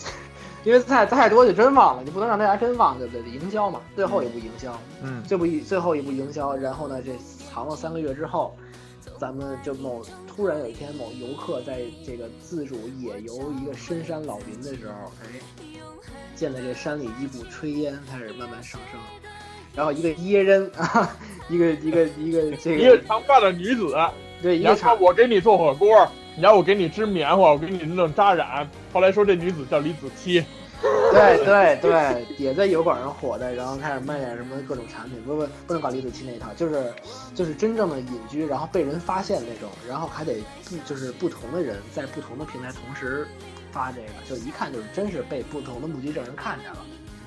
[0.64, 3.22] 因为太太多就真忘了，你不能让大家真忘，对不对？
[3.30, 7.12] 营销嘛，最后一步营销，嗯这部一最后一步营销，然后呢，这
[7.52, 8.56] 藏了三个月之后，
[9.18, 15.40] 咱们就某突然有一天某游客在这个自主野游一个深山老林的时候，哎，
[16.34, 19.00] 见在这山里一股炊烟开始慢慢上升，
[19.74, 21.16] 然后一个椰人 啊，
[21.48, 23.94] 一个一个一个这个一个个长发的女子，
[24.42, 26.06] 对一个长我给你做火锅，
[26.36, 28.68] 你要我给你织棉花，我给你弄扎染。
[28.92, 30.44] 后来说这女子叫李子柒，
[31.10, 36.92] 对对对，也在油管上火的，然后开始卖点什么各种产品，不不不能搞李子柒那一套，就是
[37.34, 40.34] 就是真正的隐居，然后被人发现那种，然后还得
[40.64, 43.26] 不就是不同的人在不同的平台同时
[43.72, 46.78] 发这个，就一看就是真是被不同的目击证人看见了，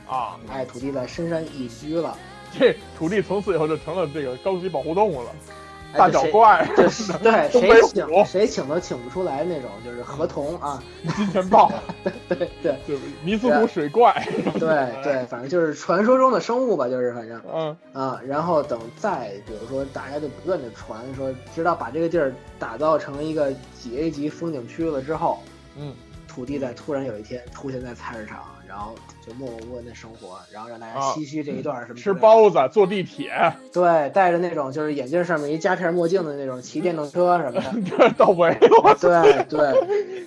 [0.08, 2.16] 啊，哎，土地在深山隐居了，
[2.58, 5.54] 这土地从此以后就成了这个高级保护动物了，哎
[5.98, 10.82] 大脚怪、就是 对东北谁请谁请都请不出来那种，就是河童啊，
[11.16, 11.72] 金钱豹，
[12.28, 14.14] 对对就是尼斯湖水怪，
[14.60, 17.42] 对对，反正就是传说中的生物吧，就是反正。
[17.54, 25.40] 嗯啊，然后等再比如说大家就不断的传说，直到把这个地儿打造成一个几 A 级风景区了之后，
[25.76, 25.94] 嗯，
[26.28, 28.40] 土地在突然有一天出现在菜市场，
[28.70, 28.94] 然后
[29.26, 33.32] 就默默无闻的生活，然后让大家啊唏嘘这一段什么吃，包子、坐地铁，
[33.74, 38.96] 对，戴着那种就是眼镜上面一夹片墨镜的那种骑电动车什么的，这 到位了。
[39.02, 40.24] 对对。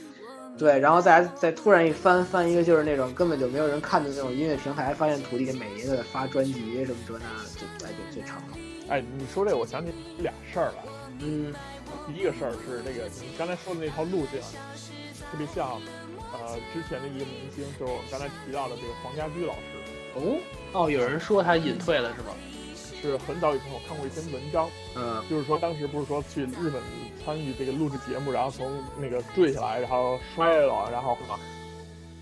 [0.58, 8.56] 对，然后再再突然一翻翻一个就是那种根本就没有人看的那种音乐平台，发现土地每年都在发专辑什么这那的，就哎就最长了。
[8.88, 10.84] 哎，你说这我想起俩事儿来。
[11.20, 11.52] 嗯
[12.06, 14.40] 第一个事儿是那个你刚才说的那条路径，
[15.30, 15.80] 特别像
[16.32, 19.60] 呃之前的一个明星，就是我们刚才提到的这个黄家驹老师，
[20.14, 20.38] 哦
[20.72, 22.34] 哦，有人说他隐退了是吗？
[23.02, 26.80] 是很早以前我看过一篇文章，嗯就是说当时不是说去日本
[27.24, 31.18] 参与这个录制节目，然后从那个坠下来，然后摔了，然后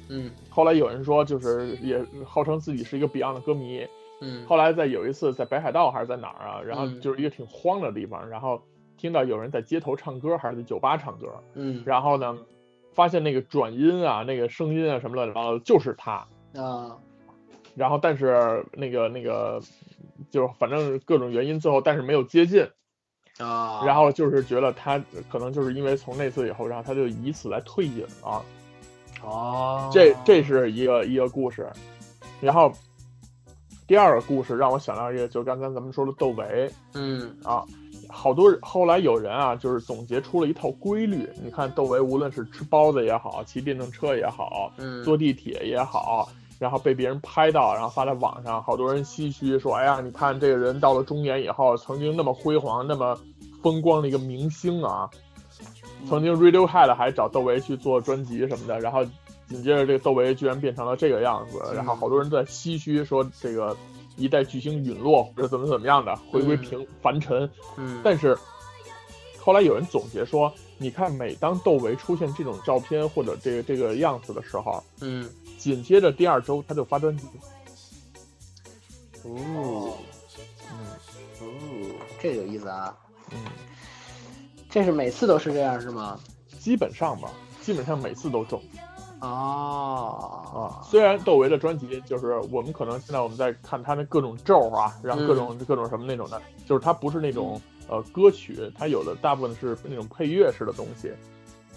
[0.08, 0.30] 嗯。
[0.48, 3.86] 后来有人说就是也号称自己是一个 Beyond 的歌迷，
[4.22, 6.98] 嗯后来在有一次在北海道还是在哪儿啊，然后嗯。
[6.98, 8.62] 就是一个挺荒的地方，然后
[8.96, 11.82] 听到有人在街头唱歌还是在酒吧唱歌，嗯。
[11.84, 12.34] 然后呢，
[13.00, 16.22] 发现那个转音啊，那个声音啊什么的，然后就是他，
[16.54, 16.98] 啊。
[17.74, 19.58] 然后但是那个那个
[20.30, 22.62] 就是反正各种原因，最后但是没有接近，
[23.38, 28.42] 啊，然后就是觉得他可能就是因为从那次以后，然后他就以此来退隐啊，
[29.22, 31.66] 哦，这这是一个一个故事，
[32.38, 32.70] 然后
[33.86, 37.34] 第二个故事让我想到一个，就刚才咱们说的窦唯嗯。
[37.44, 37.64] 啊。
[38.10, 41.28] 好多人后来有人啊，就是总结出了一套规律。
[41.42, 45.02] 你看窦唯，无论是吃包子也好，骑电动车也好，嗯。
[45.04, 53.18] 坐地铁也好，然后被别人拍到，然后发在网上，好多人唏嘘说：“哎呀，你看这个人到了中年以后，曾经那么辉煌、那么
[53.62, 55.08] 风光的一个明星啊，
[56.08, 59.04] 曾经 Radiohead 还找窦唯去做专辑什么的，然后
[59.48, 63.76] 紧接着这个窦唯居然变成了这个样子，然后好多人都在唏嘘说这个
[64.16, 67.50] 一代巨星陨落或者怎么怎么样的，回归平凡尘。
[67.76, 68.36] 嗯，但是
[69.38, 75.28] 后来有人总结说，你看每当窦唯出现这种照片或者这个这个样子的时候，嗯。
[75.58, 77.26] 紧接着第二周他就发专辑。
[79.24, 79.92] 哦。
[80.70, 80.86] 嗯。
[81.40, 81.46] 哦，
[82.18, 82.96] 这有意思啊，
[83.30, 83.38] 嗯，
[84.70, 86.18] 这是每次都是这样是吗？
[86.58, 87.30] 基本上吧，
[87.62, 88.62] 基本上每次都中
[89.20, 90.82] 哦啊。
[90.84, 101.12] 虽然窦唯的专辑就是我们可能现在我们在看他那各种咒啊，然后各种、各种什么那种的，就是他不是那种呃歌曲，他有的大部分是那种配乐式的东西。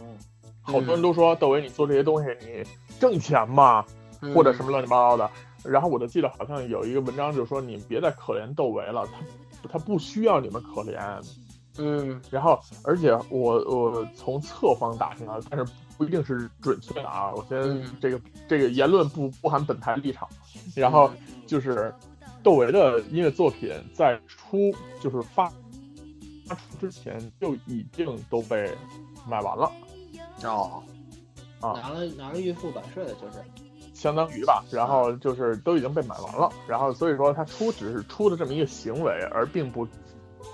[0.02, 0.18] 嗯，
[0.62, 2.64] 好多人都说窦唯你做这些东西你
[3.00, 3.86] 挣钱吗，
[4.22, 5.30] 嗯或者什么乱七八糟的。
[5.64, 9.08] 然后我就记得好像有一个文章就说你别再可怜窦唯了，
[9.62, 11.00] 他他不需要你们可怜。
[11.78, 17.32] 嗯然后而且我我从侧方打听啊，但是不一定是准确的啊。
[17.34, 20.28] 我先、嗯这个这个言论不不含本台立场。
[20.76, 21.12] 然后
[21.46, 21.94] 就是
[22.41, 25.48] 窦唯的音乐作品在出就是发
[26.48, 28.70] 发出之前就已经都被
[29.28, 29.72] 买完了。
[30.44, 30.84] 哦
[31.60, 33.44] 啊拿了拿了预付版税的就是
[33.94, 39.88] 相当于吧，然后就是都已经被买完了，然后所以说他出只是出的这么一个行为，而并不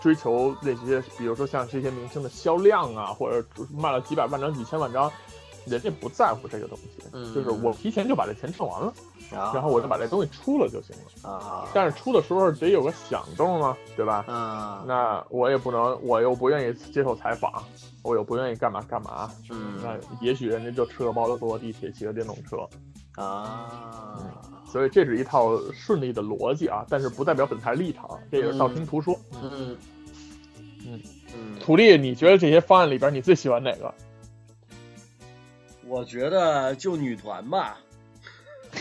[0.01, 5.11] 追求那些，比如说像这些明星的销量啊，或者卖了几百万张、几千万张，
[5.69, 8.93] 人家不在乎这个东西，嗯就是我提前就把这钱挣完了，
[9.37, 11.29] 啊然后我就把这东西出了就行了。
[11.29, 14.25] 啊但是出的时候得有个响动啊，对吧？
[14.27, 17.63] 啊那我也不能，我又不愿意接受采访，
[18.03, 22.57] 我又不愿意干嘛干嘛，嗯那也许人家就吃个包子、坐个地铁、骑个电动车。
[23.21, 24.19] 啊
[24.71, 29.17] 所以这是一套顺利的逻辑啊，但是不代表本台立场，这也是道听途说。
[29.41, 29.51] 嗯
[30.85, 31.01] 嗯
[31.35, 33.93] 嗯土地，你觉得这些方案里边你最喜欢哪个？
[35.89, 37.79] 我觉得就女团吧，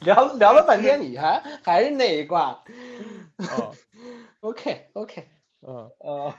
[0.00, 2.62] 聊聊了半天，你还还是那一挂。
[3.40, 3.72] 啊
[4.40, 5.26] ，OK OK，
[5.66, 6.34] 嗯，呃，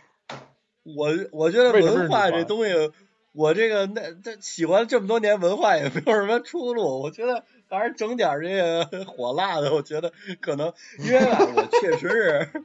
[0.83, 2.91] 我我觉得文化这东西，
[3.33, 8.49] 我这个那这喜欢这么多年文化也没有什么出路，我觉得还是整点这
[8.87, 12.63] 个 火辣的，我觉得可能，因为吧，我确实是，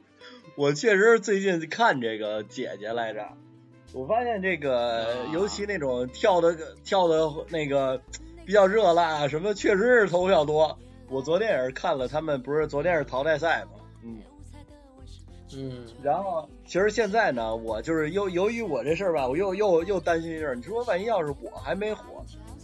[0.55, 3.29] 我确实是最近看这个姐姐来着，
[3.97, 7.99] 我发现这个啊尤其那种跳的跳的那个
[8.45, 10.77] 比较热辣什么，确实是投票多。
[11.09, 13.71] 我昨天也是看了他们，不是昨天是淘汰赛嘛，
[14.03, 14.19] 嗯。
[15.55, 20.55] 嗯然后，其实现在呢，我就是由由于我这事儿吧，我又又又担心一事儿。
[20.55, 22.03] 你说万一要是我还没火，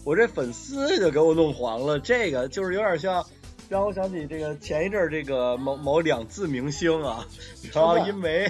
[0.06, 3.26] 我这粉丝就给我弄黄了，这个就是有点像，
[3.74, 7.26] 让我想起这个前一阵儿这个某某两字明星啊，
[7.74, 8.46] 然后因为，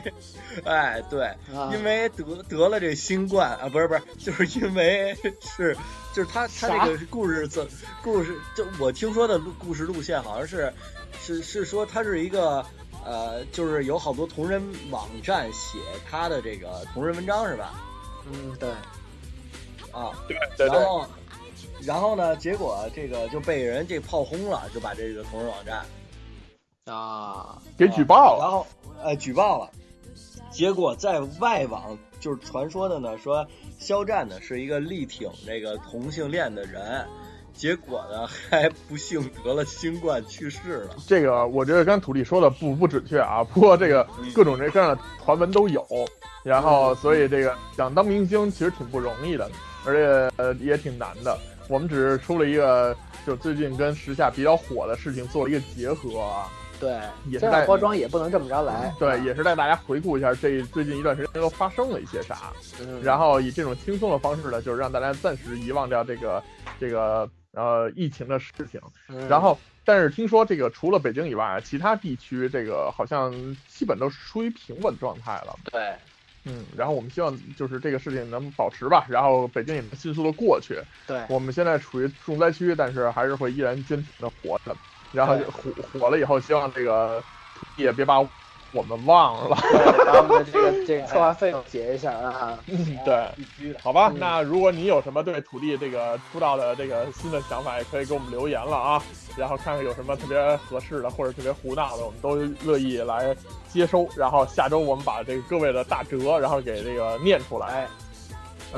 [0.65, 1.23] 哎对，
[1.55, 5.77] 啊因为得得了这新冠啊，不是不是，就是因为是
[6.13, 7.65] 就是他他这个故事怎
[8.03, 10.73] 故事就我听说的路故事路线好像是
[11.21, 12.65] 是是说他是一个
[13.05, 14.61] 呃，就是有好多同人
[14.91, 15.79] 网站写
[16.11, 17.81] 他的这个同人文章是吧？
[18.29, 18.69] 嗯对，
[19.93, 20.77] 啊，对对对，
[21.85, 25.85] 然后呢，结果这个就被人这炮轰了，就把这个同人网站
[26.85, 28.39] 啊给举报了。
[28.41, 28.65] 然后
[29.03, 29.69] 呃举报了，
[30.51, 33.45] 结果在外网就是传说的呢，说
[33.79, 37.05] 肖战呢是一个力挺这个同性恋的人，
[37.53, 40.95] 结果呢还不幸得了新冠去世了。
[41.05, 45.85] 这个我觉得刚土地说的不不准确啊，不过这个各种这各样的传闻都有，
[46.43, 49.49] 然后所以这个想当明星其实挺不容易的，
[49.85, 51.37] 而且呃也挺难的。
[51.67, 52.95] 我们只是出了一个
[53.25, 56.49] 就最近跟时下比较火的事情做了一个结合啊。
[56.79, 58.93] 对，也是在这样包装也不能这么着来。
[58.99, 62.51] 对，也是带大家回顾一下这最近一段时间都发生了一些啥，
[62.81, 66.43] 嗯，然后以这种轻松的方式呢，就是让大家暂时遗忘掉这个
[66.79, 68.81] 这个呃疫情的事情。
[69.07, 73.31] 嗯然后，但是听说这个除了北京以外，其他地区这个好像
[73.69, 75.55] 基本都是处于平稳状态了。
[75.71, 75.93] 对，
[76.45, 80.81] 嗯，然后我们希望就是这个事情能保持吧，然后北京也能迅速的过去。
[81.07, 84.75] 对，我们现在处于重灾区，但是还是会依然坚持的活着。
[85.11, 87.23] 然后对火火了以后，希望这个
[87.77, 88.15] 也别把
[88.73, 89.55] 我们忘了。
[90.05, 92.59] 把我们的这个这个 策划费用结一下啊。
[92.67, 93.79] 嗯， 对，必须的。
[93.81, 99.03] 好吧，嗯那如果你有什么对土地这个出道的这个新的想法，也可以给我们留言了啊，
[99.37, 103.35] 然后看看有什么特别合适的或者特别胡闹的，我们都乐意来
[103.69, 104.07] 接收。
[104.17, 107.67] 然后下周我们把这个各位的大折，然后给这个念出来。
[107.67, 107.87] 哎，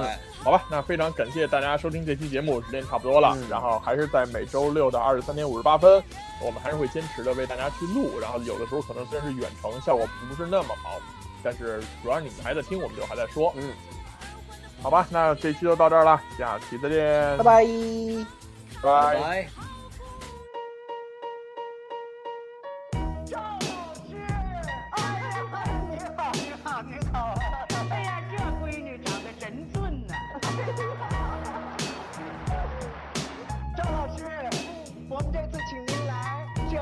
[0.03, 5.91] 哎，好吧，那非常感谢大家收听这期节目，时间差不多了，嗯然后还是在每周六的二十三点五十八分，
[6.39, 11.01] 我们还是会坚持的为大家去录，然后有的时候可能虽然是远程，效果不是那么好，
[11.41, 13.73] 但是主要是你们还在听，我们就还在说，嗯，
[14.83, 17.65] 好吧，那这期就到这儿了，下期再见，拜拜。
[18.83, 19.19] 拜。
[19.19, 19.74] 拜。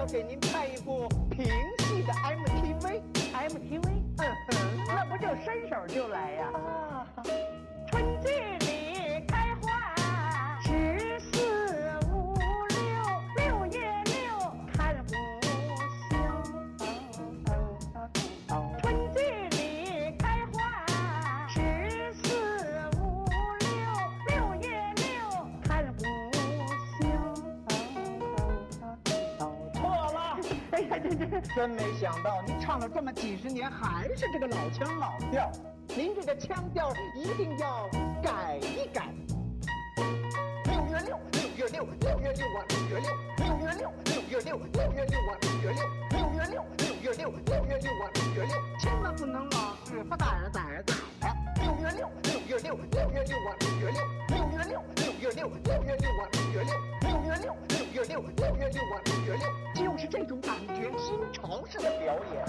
[0.03, 1.45] 要给您拍一部评
[1.79, 3.01] 戏的 MTV。
[3.33, 3.87] MTV？
[4.17, 6.47] 嗯哼，那不就伸手就来呀？
[6.53, 7.07] 啊，
[7.89, 8.27] 春季
[31.55, 35.51] 真没想到，您唱了这么几十年，还是这个老腔老调。
[35.95, 37.89] 您这个腔调一定要
[38.21, 39.09] 改一改。
[40.65, 51.23] 六月六，六月六，六月六啊，六月六，六月六，六月六，六月六啊，六月六，六月六，六月六，六月六啊，六月六，千万不能老是吧嗒嗒嗒嗒。
[51.61, 53.99] 六月六，六月六，六月六啊，六月六，
[54.29, 56.71] 六月六，六月六，六月六啊，六月六，
[58.13, 59.39] 六月六，月六啊，六月
[59.73, 62.45] 六，就是这种感觉，新潮式的表演。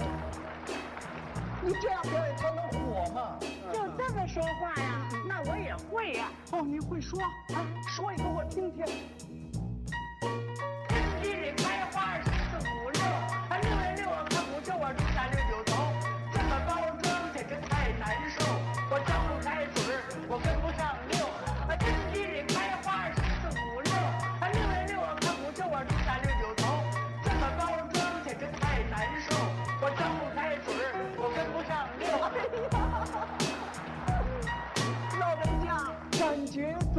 [1.63, 3.39] 你这样表演才能火嘛？
[3.73, 5.09] 就这么说话呀？
[5.27, 6.27] 那我也会呀。
[6.51, 7.19] 哦，你会说？
[7.19, 8.85] 啊，说一个我听听。
[10.87, 12.15] 春季里开花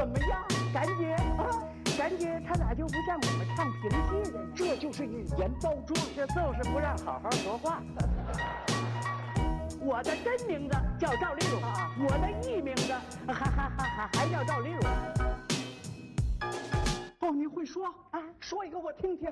[0.07, 0.41] 怎么样？
[0.73, 1.51] 感觉啊，
[1.99, 4.47] 感觉他咋就不像我们唱评戏的呢？
[4.55, 7.83] 这就是语言包装，这就是不让好好说话。
[9.81, 11.61] 我的真名字叫赵丽蓉，
[12.07, 12.93] 我的艺名字
[13.27, 14.81] 还还还还还叫赵丽蓉。
[17.19, 18.21] 哦，你会说啊？
[18.39, 19.29] 说一个我听听。